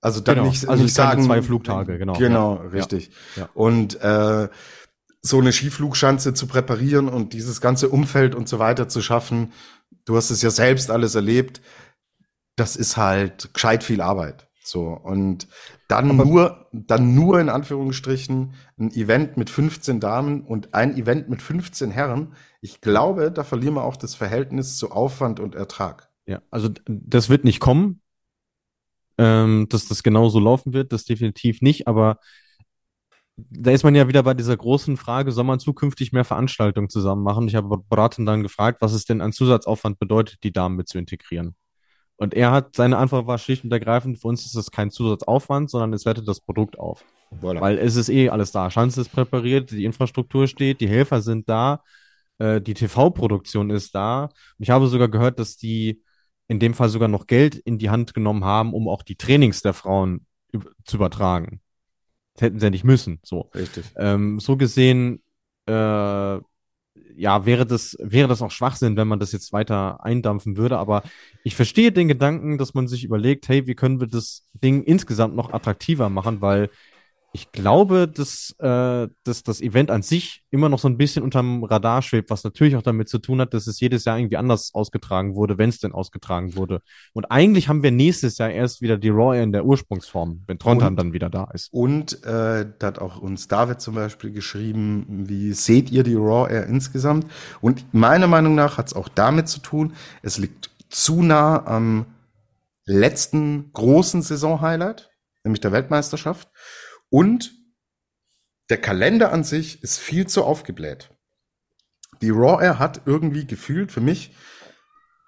[0.00, 0.48] Also dann genau.
[0.48, 2.14] nicht, also nicht sagen, zwei Flugtage, genau.
[2.14, 2.68] Genau, ja.
[2.68, 3.10] richtig.
[3.36, 3.48] Ja.
[3.54, 4.48] Und äh,
[5.22, 9.52] so eine Skiflugschanze zu präparieren und dieses ganze Umfeld und so weiter zu schaffen,
[10.06, 11.60] du hast es ja selbst alles erlebt,
[12.56, 14.48] das ist halt gescheit viel Arbeit.
[14.62, 15.48] So, und
[15.88, 21.28] dann Aber nur, dann nur in Anführungsstrichen ein Event mit 15 Damen und ein Event
[21.28, 22.34] mit 15 Herren.
[22.60, 26.10] Ich glaube, da verlieren wir auch das Verhältnis zu Aufwand und Ertrag.
[26.26, 28.02] Ja, also das wird nicht kommen,
[29.18, 32.18] ähm, dass das genauso laufen wird, das definitiv nicht, aber
[33.36, 37.22] da ist man ja wieder bei dieser großen Frage, soll man zukünftig mehr Veranstaltungen zusammen
[37.22, 37.48] machen?
[37.48, 40.98] Ich habe Braten dann gefragt, was es denn an Zusatzaufwand bedeutet, die Damen mit zu
[40.98, 41.54] integrieren.
[42.20, 45.70] Und er hat, seine Antwort war schlicht und ergreifend, für uns ist das kein Zusatzaufwand,
[45.70, 47.02] sondern es wertet das Produkt auf.
[47.40, 47.62] Voilà.
[47.62, 48.70] Weil es ist eh alles da.
[48.70, 51.82] Schanze ist präpariert, die Infrastruktur steht, die Helfer sind da,
[52.36, 54.24] äh, die TV-Produktion ist da.
[54.24, 56.02] Und ich habe sogar gehört, dass die
[56.46, 59.62] in dem Fall sogar noch Geld in die Hand genommen haben, um auch die Trainings
[59.62, 60.26] der Frauen
[60.84, 61.62] zu übertragen.
[62.34, 63.20] Das hätten sie ja nicht müssen.
[63.22, 63.48] So.
[63.54, 63.86] Richtig.
[63.96, 65.22] Ähm, so gesehen,
[65.64, 66.38] äh,
[67.16, 70.78] ja, wäre das, wäre das auch Schwachsinn, wenn man das jetzt weiter eindampfen würde.
[70.78, 71.02] Aber
[71.44, 75.36] ich verstehe den Gedanken, dass man sich überlegt, hey, wie können wir das Ding insgesamt
[75.36, 76.70] noch attraktiver machen, weil
[77.32, 81.62] ich glaube, dass, äh, dass das Event an sich immer noch so ein bisschen unterm
[81.62, 84.70] Radar schwebt, was natürlich auch damit zu tun hat, dass es jedes Jahr irgendwie anders
[84.74, 86.80] ausgetragen wurde, wenn es denn ausgetragen wurde.
[87.12, 90.96] Und eigentlich haben wir nächstes Jahr erst wieder die Raw in der Ursprungsform, wenn Trondheim
[90.96, 91.72] dann wieder da ist.
[91.72, 96.52] Und äh, da hat auch uns David zum Beispiel geschrieben, wie seht ihr die Raw
[96.52, 97.26] Air insgesamt?
[97.60, 102.06] Und meiner Meinung nach hat es auch damit zu tun, es liegt zu nah am
[102.86, 105.10] letzten großen Saison-Highlight,
[105.44, 106.48] nämlich der Weltmeisterschaft.
[107.10, 107.52] Und
[108.70, 111.10] der Kalender an sich ist viel zu aufgebläht.
[112.22, 114.34] Die Raw Air hat irgendwie gefühlt für mich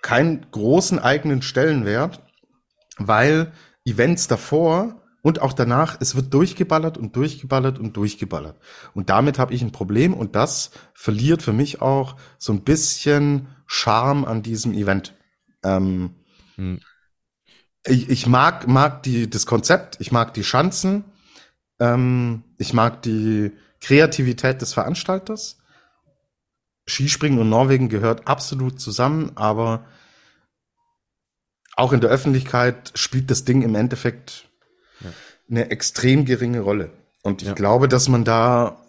[0.03, 2.23] keinen großen eigenen Stellenwert,
[2.99, 3.53] weil
[3.85, 8.57] Events davor und auch danach, es wird durchgeballert und durchgeballert und durchgeballert.
[8.95, 13.49] Und damit habe ich ein Problem und das verliert für mich auch so ein bisschen
[13.67, 15.15] Charme an diesem Event.
[15.63, 16.17] Ähm,
[16.57, 16.81] hm.
[17.87, 21.05] ich, ich mag, mag die, das Konzept, ich mag die Schanzen,
[21.83, 25.59] ähm, ich mag die Kreativität des Veranstalters.
[26.87, 29.85] Skispringen und Norwegen gehört absolut zusammen, aber
[31.77, 34.49] auch in der Öffentlichkeit spielt das Ding im Endeffekt
[35.01, 35.11] ja.
[35.51, 36.91] eine extrem geringe Rolle.
[37.23, 37.55] Und ich ja.
[37.55, 38.85] glaube, dass man da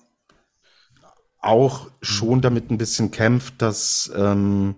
[1.40, 4.76] auch schon damit ein bisschen kämpft, dass ähm,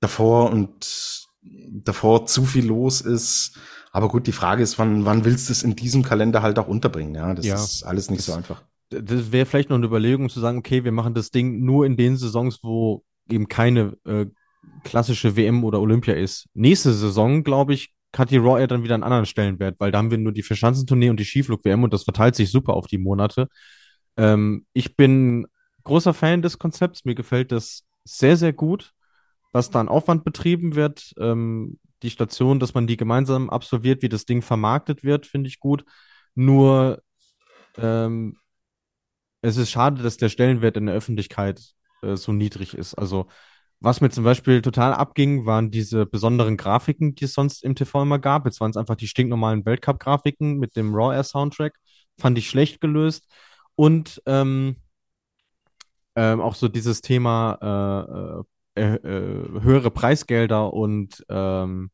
[0.00, 3.58] davor und davor zu viel los ist
[3.94, 6.66] aber gut, die Frage ist, wann, wann willst du es in diesem Kalender halt auch
[6.66, 7.14] unterbringen?
[7.14, 8.64] Ja, das ja, ist alles nicht das, so einfach.
[8.90, 11.96] Das wäre vielleicht noch eine Überlegung zu sagen, okay, wir machen das Ding nur in
[11.96, 14.26] den Saisons, wo eben keine äh,
[14.82, 16.48] klassische WM oder Olympia ist.
[16.54, 19.98] Nächste Saison, glaube ich, hat die Raw Air dann wieder einen anderen Stellenwert, weil da
[19.98, 22.98] haben wir nur die Verschanzentournee und die Skiflug-WM und das verteilt sich super auf die
[22.98, 23.46] Monate.
[24.16, 25.46] Ähm, ich bin
[25.84, 27.04] großer Fan des Konzepts.
[27.04, 28.92] Mir gefällt das sehr, sehr gut,
[29.52, 31.14] dass da ein Aufwand betrieben wird.
[31.16, 35.58] Ähm, die Station, dass man die gemeinsam absolviert, wie das Ding vermarktet wird, finde ich
[35.60, 35.84] gut.
[36.34, 37.02] Nur
[37.78, 38.36] ähm,
[39.42, 41.60] es ist schade, dass der Stellenwert in der Öffentlichkeit
[42.02, 42.94] äh, so niedrig ist.
[42.94, 43.26] Also
[43.80, 48.02] was mir zum Beispiel total abging, waren diese besonderen Grafiken, die es sonst im TV
[48.02, 48.46] immer gab.
[48.46, 51.74] Jetzt waren es einfach die stinknormalen Weltcup-Grafiken mit dem Raw Air Soundtrack.
[52.18, 53.28] Fand ich schlecht gelöst.
[53.74, 54.76] Und ähm,
[56.16, 61.90] ähm, auch so dieses Thema äh, äh, äh höhere Preisgelder und ähm,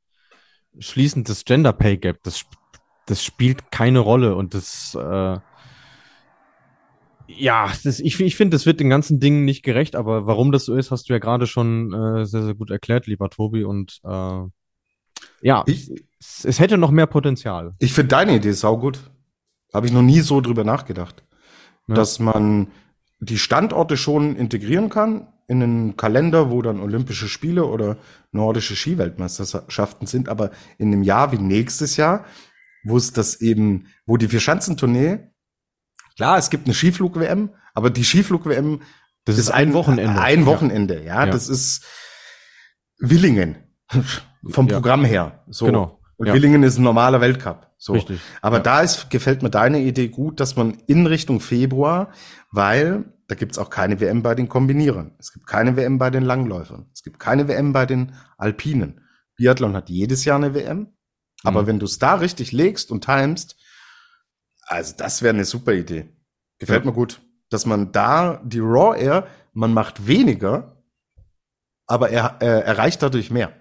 [0.78, 2.44] Schließen des Gender Pay Gap, das,
[3.06, 5.38] das spielt keine Rolle und das, äh,
[7.36, 10.64] ja, das, ich, ich finde, das wird den ganzen Dingen nicht gerecht, aber warum das
[10.64, 13.64] so ist, hast du ja gerade schon äh, sehr, sehr gut erklärt, lieber Tobi.
[13.64, 14.42] Und äh,
[15.42, 17.72] ja, ich, es, es, hätte noch mehr Potenzial.
[17.78, 19.10] Ich finde deine Idee sau gut.
[19.72, 21.24] Habe ich noch nie so drüber nachgedacht.
[21.86, 21.94] Ja.
[21.94, 22.68] Dass man
[23.20, 27.96] die Standorte schon integrieren kann in einen Kalender, wo dann Olympische Spiele oder
[28.32, 32.24] nordische Skiweltmeisterschaften sind, aber in einem Jahr wie nächstes Jahr,
[32.84, 35.18] wo es das eben, wo die Vierschanzentournee,
[36.16, 38.80] klar, es gibt eine Skiflug-WM, Aber die Skiflug-WM
[39.24, 40.20] Das ist ein Wochenende.
[40.20, 40.46] Ein Ja.
[40.46, 41.24] Wochenende, ja.
[41.24, 41.26] Ja.
[41.26, 41.84] Das ist
[42.98, 43.56] Willingen
[44.48, 44.74] vom Ja.
[44.76, 45.44] Programm her.
[45.48, 45.66] So.
[45.66, 46.00] Genau.
[46.16, 46.34] Und Ja.
[46.34, 47.69] Willingen ist ein normaler Weltcup.
[47.82, 47.94] So.
[47.94, 48.20] Richtig.
[48.42, 48.62] Aber Ja.
[48.62, 52.12] da ist, gefällt mir deine Idee gut, dass man in Richtung Februar,
[52.52, 55.14] weil da gibt's auch keine WM bei den Kombinierern.
[55.18, 56.90] Es gibt keine WM bei den Langläufern.
[56.92, 59.00] Es gibt keine WM bei den Alpinen.
[59.36, 60.88] Biathlon hat jedes Jahr eine WM.
[61.42, 61.66] Aber Mhm.
[61.68, 63.56] wenn du es da richtig legst und timest,
[64.66, 66.10] also das wäre eine super Idee.
[66.58, 66.90] Gefällt Ja.
[66.90, 67.22] mir gut.
[67.48, 70.76] Dass man da die Raw Air, man macht weniger,
[71.86, 73.52] aber er äh, erreicht dadurch mehr.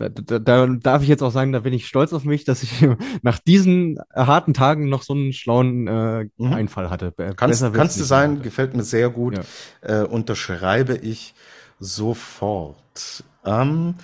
[0.00, 2.62] Da, da, da darf ich jetzt auch sagen, da bin ich stolz auf mich, dass
[2.62, 2.72] ich
[3.22, 6.52] nach diesen harten Tagen noch so einen schlauen äh, Mhm.
[6.54, 7.12] Einfall hatte.
[7.12, 8.42] Be- Kannst, kannst du sein, mehr.
[8.42, 9.38] gefällt mir sehr gut.
[9.82, 10.02] Ja.
[10.02, 11.34] Äh, unterschreibe ich
[11.78, 13.24] sofort.
[13.44, 13.94] Ähm,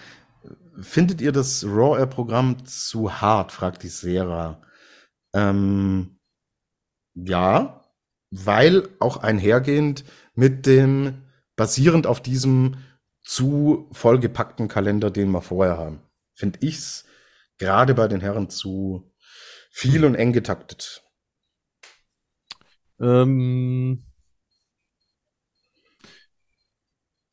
[0.80, 3.52] findet ihr das Raw Air Programm zu hart?
[3.52, 4.60] fragt die Sarah.
[5.34, 6.18] Ähm,
[7.14, 7.80] ja,
[8.30, 11.22] weil auch einhergehend mit dem,
[11.56, 12.76] basierend auf diesem
[13.26, 16.00] zu vollgepackten Kalender, den wir vorher haben,
[16.34, 17.04] finde ich's
[17.58, 19.12] gerade bei den Herren zu
[19.70, 21.02] viel und eng getaktet.
[23.00, 24.04] Ähm,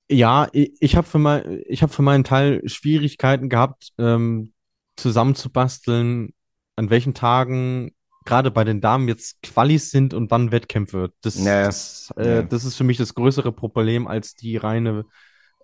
[0.09, 4.53] ja, ich, ich habe für mein, ich habe für meinen Teil Schwierigkeiten gehabt, ähm,
[4.97, 6.33] zusammenzubasteln,
[6.75, 7.91] an welchen Tagen
[8.25, 11.13] gerade bei den Damen jetzt Qualis sind und wann Wettkämpfe.
[11.21, 12.41] Das, Ja, das, äh, ja.
[12.41, 15.05] das ist für mich das größere Problem als die reine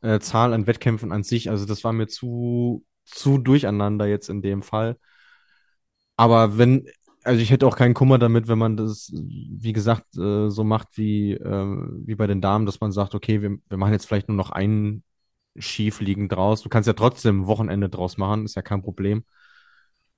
[0.01, 1.49] äh, Zahl an Wettkämpfen an sich.
[1.49, 4.97] Also das war mir zu, zu durcheinander jetzt in dem Fall.
[6.17, 6.87] Aber wenn,
[7.23, 10.97] also ich hätte auch keinen Kummer damit, wenn man das, wie gesagt, äh, so macht
[10.97, 11.65] wie, äh,
[12.05, 14.51] wie bei den Damen, dass man sagt, okay, wir, wir machen jetzt vielleicht nur noch
[14.51, 15.03] einen
[15.57, 16.61] Skifliegen draus.
[16.61, 19.23] Du kannst ja trotzdem Wochenende draus machen, ist ja kein Problem.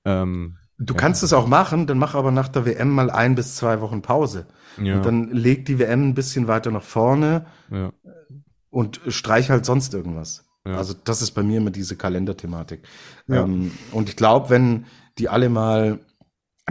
[0.04, 1.00] Ähm, Du Ja.
[1.00, 4.02] kannst es auch machen, dann mach aber nach der WM mal ein bis zwei Wochen
[4.02, 4.46] Pause.
[4.76, 7.92] ja, Und dann leg die WM ein bisschen weiter nach vorne ja,
[8.72, 10.44] und streich halt sonst irgendwas.
[10.66, 10.76] Ja.
[10.76, 12.82] Also das ist bei mir immer diese Kalenderthematik.
[13.28, 13.44] Ja.
[13.44, 14.86] Ähm, und ich glaube, wenn
[15.18, 16.00] die alle mal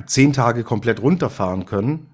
[0.08, 2.08] zehn Tage komplett runterfahren können,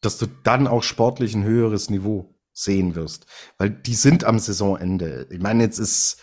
[0.00, 3.26] dass du dann auch sportlich ein höheres Niveau sehen wirst.
[3.58, 5.26] Weil die sind am Saisonende.
[5.30, 6.20] Ich meine, jetzt ist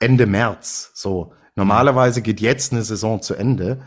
[0.00, 0.90] Ende März.
[0.94, 1.32] So.
[1.54, 3.82] Normalerweise geht jetzt eine Saison zu Ende.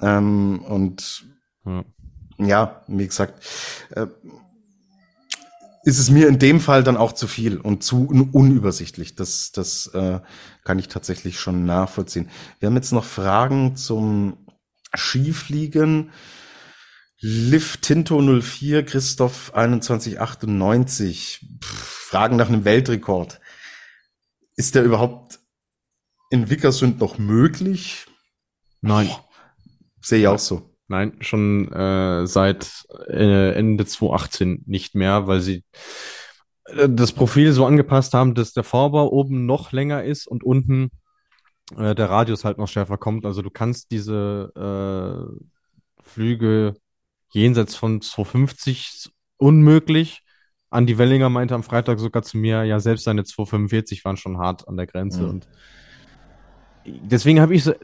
[0.00, 1.26] Ähm, und
[1.64, 1.84] ja.
[2.38, 3.44] ja, wie gesagt,
[3.90, 4.06] äh,
[5.88, 9.14] ist es mir in dem Fall dann auch zu viel und zu un unübersichtlich.
[9.14, 10.20] Das, das äh,
[10.62, 12.28] kann ich tatsächlich schon nachvollziehen.
[12.60, 14.46] Wir haben jetzt noch Fragen zum
[14.94, 16.12] Skifliegen.
[17.20, 21.46] Liv Tinto 04, Christoph 2198.
[21.64, 23.40] Pff, Fragen nach einem Weltrekord.
[24.56, 25.40] Ist der überhaupt
[26.30, 28.04] in Wickersund noch möglich?
[28.82, 29.10] Nein,
[30.02, 30.67] Sehe ich auch so.
[30.88, 35.64] Nein, schon äh, seit äh, Ende 2018 nicht mehr, weil sie
[36.64, 40.90] äh, das Profil so angepasst haben, dass der Vorbau oben noch länger ist und unten
[41.76, 43.26] äh, der Radius halt noch schärfer kommt.
[43.26, 46.74] Also du kannst diese äh, Flüge
[47.30, 50.22] jenseits von 250 unmöglich.
[50.70, 54.68] Andi Wellinger meinte am Freitag sogar zu mir, ja, selbst seine 245 waren schon hart
[54.68, 55.22] an der Grenze.
[55.22, 55.28] Mhm.
[55.28, 55.48] Und
[56.84, 57.74] deswegen habe ich so,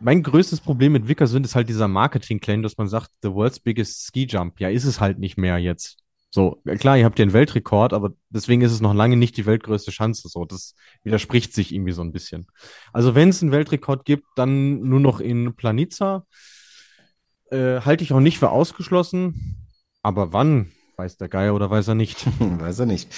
[0.00, 4.06] mein größtes Problem mit Wickersund ist halt dieser Marketing-Claim, dass man sagt, the world's biggest
[4.06, 4.60] ski jump.
[4.60, 5.98] Ja, ist es halt nicht mehr jetzt.
[6.30, 9.46] So, klar, ihr habt ja einen Weltrekord, aber deswegen ist es noch lange nicht die
[9.46, 10.28] weltgrößte Chance.
[10.28, 12.46] So, das widerspricht sich irgendwie so ein bisschen.
[12.92, 16.26] Also, wenn es einen Weltrekord gibt, dann nur noch in Planica.
[17.50, 19.66] Äh, halte ich auch nicht für ausgeschlossen.
[20.02, 22.26] Aber wann, weiß der Geier oder weiß er nicht.
[22.40, 23.12] Weiß er nicht.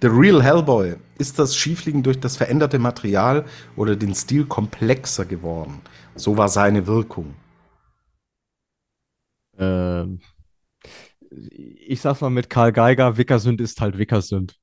[0.00, 0.94] The Real Hellboy.
[1.18, 3.44] Ist das Skifliegen durch das veränderte Material
[3.76, 5.80] oder den Stil komplexer geworden?
[6.14, 7.34] So war seine Wirkung.
[9.58, 10.20] Ähm,
[11.30, 14.56] ich sag's mal mit Karl Geiger, Wickersund ist halt Wickersund.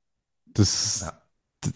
[0.53, 1.22] Das, Ja.
[1.61, 1.74] das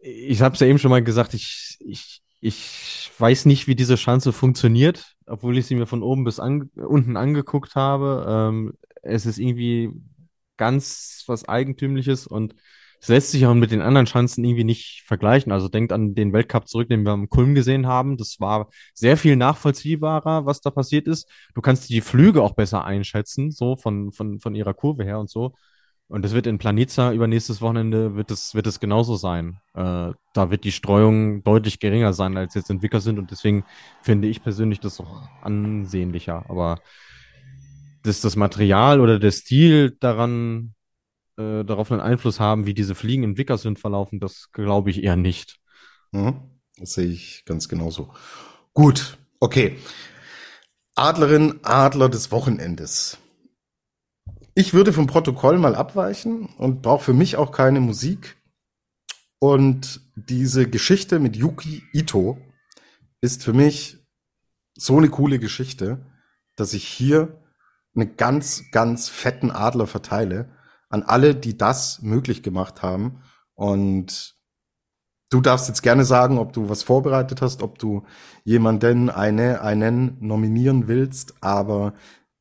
[0.00, 4.32] ich hab's ja eben schon mal gesagt, ich, ich, ich weiß nicht, wie diese Schanze
[4.32, 8.26] funktioniert, obwohl ich sie mir von oben bis an, unten angeguckt habe.
[8.28, 8.74] Ähm,
[9.04, 9.90] es ist irgendwie
[10.56, 12.54] ganz was Eigentümliches und
[13.00, 15.52] es lässt sich auch mit den anderen Schanzen irgendwie nicht vergleichen.
[15.52, 18.16] Also denkt an den Weltcup zurück, den wir am Kulm gesehen haben.
[18.16, 21.28] Das war sehr viel nachvollziehbarer, was da passiert ist.
[21.54, 25.28] Du kannst die Flüge auch besser einschätzen, so von, von, von ihrer Kurve her und
[25.28, 25.54] so.
[26.08, 29.58] Und das wird in Planica übernächstes Wochenende wird es, wird genauso sein.
[29.74, 33.18] Äh, da wird die Streuung deutlich geringer sein, als jetzt Entwickler sind.
[33.18, 33.64] Und deswegen
[34.02, 36.44] finde ich persönlich das auch ansehnlicher.
[36.48, 36.78] Aber
[38.04, 40.74] dass das Material oder der Stil daran,
[41.36, 45.16] äh, darauf einen Einfluss haben, wie diese Fliegen in Wickersund verlaufen, das glaube ich eher
[45.16, 45.58] nicht.
[46.12, 46.36] Mhm.
[46.76, 48.12] Das sehe ich ganz genauso.
[48.72, 49.78] Gut, okay.
[50.94, 53.18] Adlerin, Adler des Wochenendes.
[54.54, 58.36] ich würde vom Protokoll mal abweichen und brauche für mich auch keine Musik.
[59.40, 62.38] Und diese Geschichte mit Yuki Ito
[63.20, 63.98] ist für mich
[64.76, 66.04] so eine coole Geschichte,
[66.56, 67.43] dass ich hier
[67.94, 70.48] einen ganz, ganz fetten Adler verteile
[70.88, 73.22] an alle, die das möglich gemacht haben.
[73.54, 74.36] Und
[75.30, 78.04] du darfst jetzt gerne sagen, ob du was vorbereitet hast, ob du
[78.44, 81.34] jemanden, eine, einen nominieren willst.
[81.42, 81.94] Aber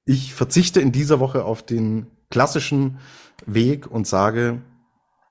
[0.06, 3.00] ich verzichte in dieser Woche auf den klassischen
[3.46, 4.62] Weg und sage,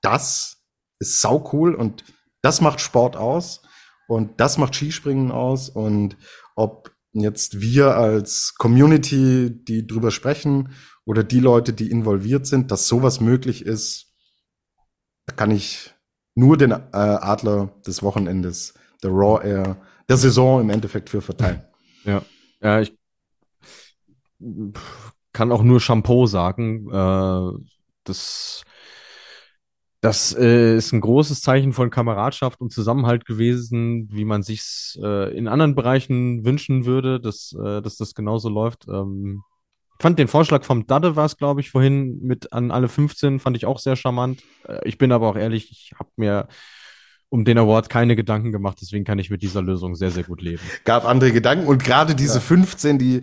[0.01, 0.57] das
[0.99, 2.03] ist sau cool und
[2.41, 3.61] das macht Sport aus
[4.07, 6.17] und das macht Skispringen aus und
[6.55, 10.69] ob jetzt wir als Community, die drüber sprechen
[11.05, 14.13] oder die Leute, die involviert sind, dass sowas möglich ist,
[15.25, 15.93] da kann ich
[16.35, 19.77] nur den äh, Adler des Wochenendes, der Raw Air,
[20.09, 21.63] der Saison im Endeffekt für verteilen.
[22.05, 22.21] Ja,
[22.59, 22.93] ja, ich
[25.31, 26.89] kann auch nur Shampoo sagen.
[26.91, 27.65] Äh,
[28.03, 28.65] das
[30.03, 35.33] das äh, ist ein großes Zeichen von Kameradschaft und Zusammenhalt gewesen, wie man sich äh,
[35.33, 38.85] in anderen Bereichen wünschen würde, dass, äh, dass das genauso läuft.
[38.89, 39.43] Ähm,
[39.97, 43.39] ich fand den Vorschlag vom Dade war es, glaube ich, vorhin mit an alle 15,
[43.39, 44.43] fand ich auch sehr charmant.
[44.67, 46.49] Äh, ich bin aber auch ehrlich, ich habe mir
[47.29, 50.41] um den Award keine Gedanken gemacht, deswegen kann ich mit dieser Lösung sehr, sehr gut
[50.41, 50.63] leben.
[50.83, 52.41] Gab andere Gedanken und gerade diese ja.
[52.41, 53.21] 15, die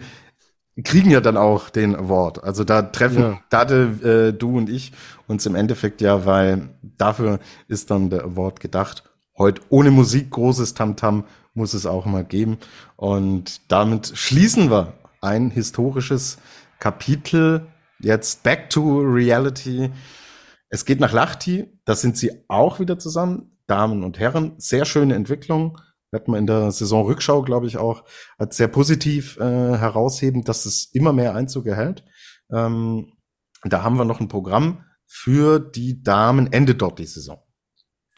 [0.85, 2.45] kriegen ja dann auch den Award.
[2.45, 3.41] Also da treffen ja.
[3.51, 4.93] Dade, äh, du und ich
[5.27, 9.05] uns im Endeffekt ja, weil dafür ist dann der Award gedacht.
[9.37, 11.25] Heute ohne Musik, großes Tamtam -Tam
[11.55, 12.59] muss es auch mal geben.
[12.97, 16.39] Und damit schließen wir ein historisches
[16.79, 17.67] Kapitel.
[17.99, 19.91] Jetzt back to reality.
[20.69, 21.67] Es geht nach Lachti.
[21.85, 23.59] Da sind sie auch wieder zusammen.
[23.67, 24.55] Damen und Herren.
[24.59, 25.79] Sehr schöne Entwicklung
[26.11, 28.05] wird man in der Saisonrückschau, glaube ich, auch
[28.39, 32.05] als sehr positiv äh, herausheben, dass es immer mehr Einzug erhält.
[32.53, 33.13] Ähm,
[33.65, 37.43] da haben wir noch ein Programm für die Damen, endet dort die Saison.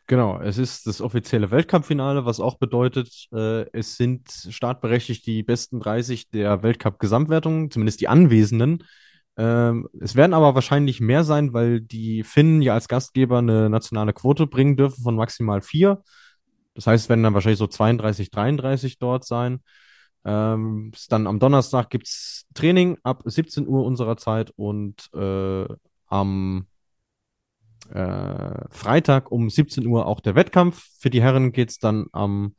[0.07, 5.81] Genau, es ist das offizielle Weltcup-Finale, was auch bedeutet, äh, es sind startberechtigt die besten
[5.81, 8.85] 30 der Weltcup-Gesamtwertung, zumindest die Anwesenden.
[9.37, 14.13] Ähm, es werden aber wahrscheinlich mehr sein, weil die Finnen ja als Gastgeber eine nationale
[14.13, 16.03] Quote bringen dürfen von maximal vier.
[16.75, 19.61] Das heißt, es werden dann wahrscheinlich so 32, 33 dort sein.
[20.25, 25.67] Ähm, dann am Donnerstag gibt es Training ab 17 Uhr unserer Zeit und äh,
[26.07, 26.67] am
[27.91, 30.87] äh, Freitag um 17 Uhr auch der Wettkampf.
[30.99, 32.55] Für die Herren geht es dann am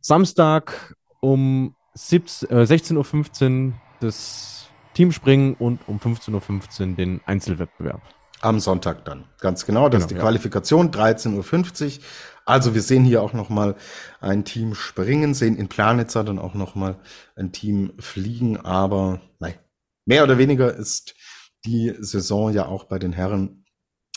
[0.00, 8.02] Samstag um 17, äh, 16.15 Uhr das Teamspringen und um 15.15 Uhr den Einzelwettbewerb.
[8.46, 9.88] Am Sonntag dann, ganz genau.
[9.88, 10.20] Das genau, ist die ja.
[10.20, 12.04] Qualifikation, 13.50 Uhr.
[12.44, 13.74] Also wir sehen hier auch nochmal
[14.20, 16.96] ein Team springen, sehen in Planitzer dann auch nochmal
[17.34, 19.54] ein Team fliegen, aber nein,
[20.04, 21.16] mehr oder weniger ist
[21.64, 23.64] die Saison ja auch bei den Herren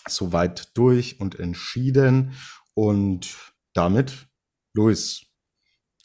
[0.07, 2.34] soweit durch und entschieden.
[2.75, 3.36] Und
[3.73, 4.27] damit,
[4.75, 5.23] Luis,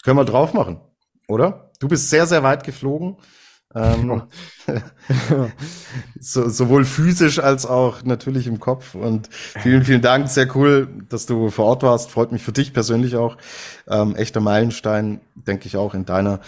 [0.03, 0.81] können wir drauf machen,
[1.29, 1.73] oder?
[1.79, 3.19] Du bist sehr, sehr weit geflogen.
[3.75, 4.23] Ähm,
[6.21, 8.95] so, sowohl physisch als auch natürlich im Kopf.
[8.95, 10.29] Und vielen, vielen Dank.
[10.29, 12.11] Sehr cool, dass du vor Ort warst.
[12.11, 13.37] Freut mich für dich persönlich auch.
[13.89, 16.41] Ähm, echter Meilenstein, denke ich auch in deiner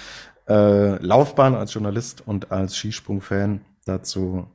[0.48, 4.46] äh, Laufbahn als Journalist und als Skisprung-Fan dazu.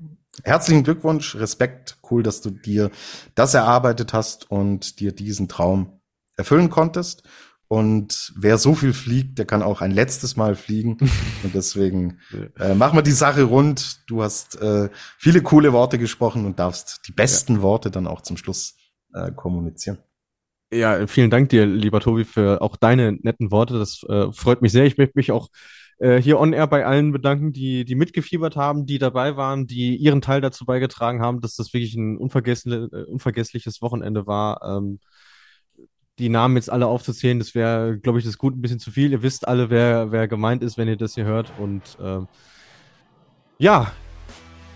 [0.44, 2.90] Herzlichen Glückwunsch, Respekt, cool, dass du dir
[3.36, 6.00] das erarbeitet hast und dir diesen Traum
[6.38, 7.24] erfüllen konntest.
[7.72, 10.98] Und wer so viel fliegt, der kann auch ein letztes Mal fliegen.
[11.44, 12.20] Und deswegen
[12.60, 14.10] äh, machen wir die Sache rund.
[14.10, 17.62] Du hast äh, viele coole Worte gesprochen und darfst die besten ja.
[17.62, 18.76] Worte dann auch zum Schluss
[19.14, 20.00] äh, kommunizieren.
[20.74, 23.80] Ja, vielen Dank dir, lieber Tobi, für auch deine netten Worte.
[23.80, 24.84] Das äh, freut mich sehr.
[24.84, 25.48] Ich möchte mich auch
[26.00, 29.96] äh, hier on air bei allen bedanken, die, die mitgefiebert haben, die dabei waren, die
[29.96, 34.62] ihren Teil dazu beigetragen haben, dass das wirklich ein äh, unvergessliches Wochenende war.
[34.62, 35.00] Ähm,
[36.22, 39.12] die Namen jetzt alle aufzuzählen, das wäre, glaube ich, das gut ein bisschen zu viel.
[39.12, 41.52] Ihr wisst alle, wer, wer gemeint ist, wenn ihr das hier hört.
[41.58, 42.28] Und ähm,
[43.58, 43.92] ja,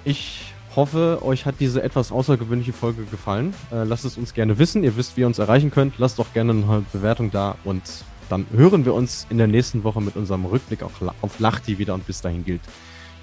[0.03, 3.53] ich hoffe, euch hat diese etwas außergewöhnliche Folge gefallen.
[3.71, 4.83] Äh, lasst es uns gerne wissen.
[4.83, 5.99] Ihr wisst, wie ihr uns erreichen könnt.
[5.99, 7.83] Lasst doch gerne eine Bewertung da und
[8.27, 11.93] dann hören wir uns in der nächsten Woche mit unserem Rückblick auf, auf Lachti wieder
[11.93, 12.61] und bis dahin gilt,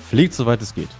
[0.09, 0.91] fliegt soweit es geht.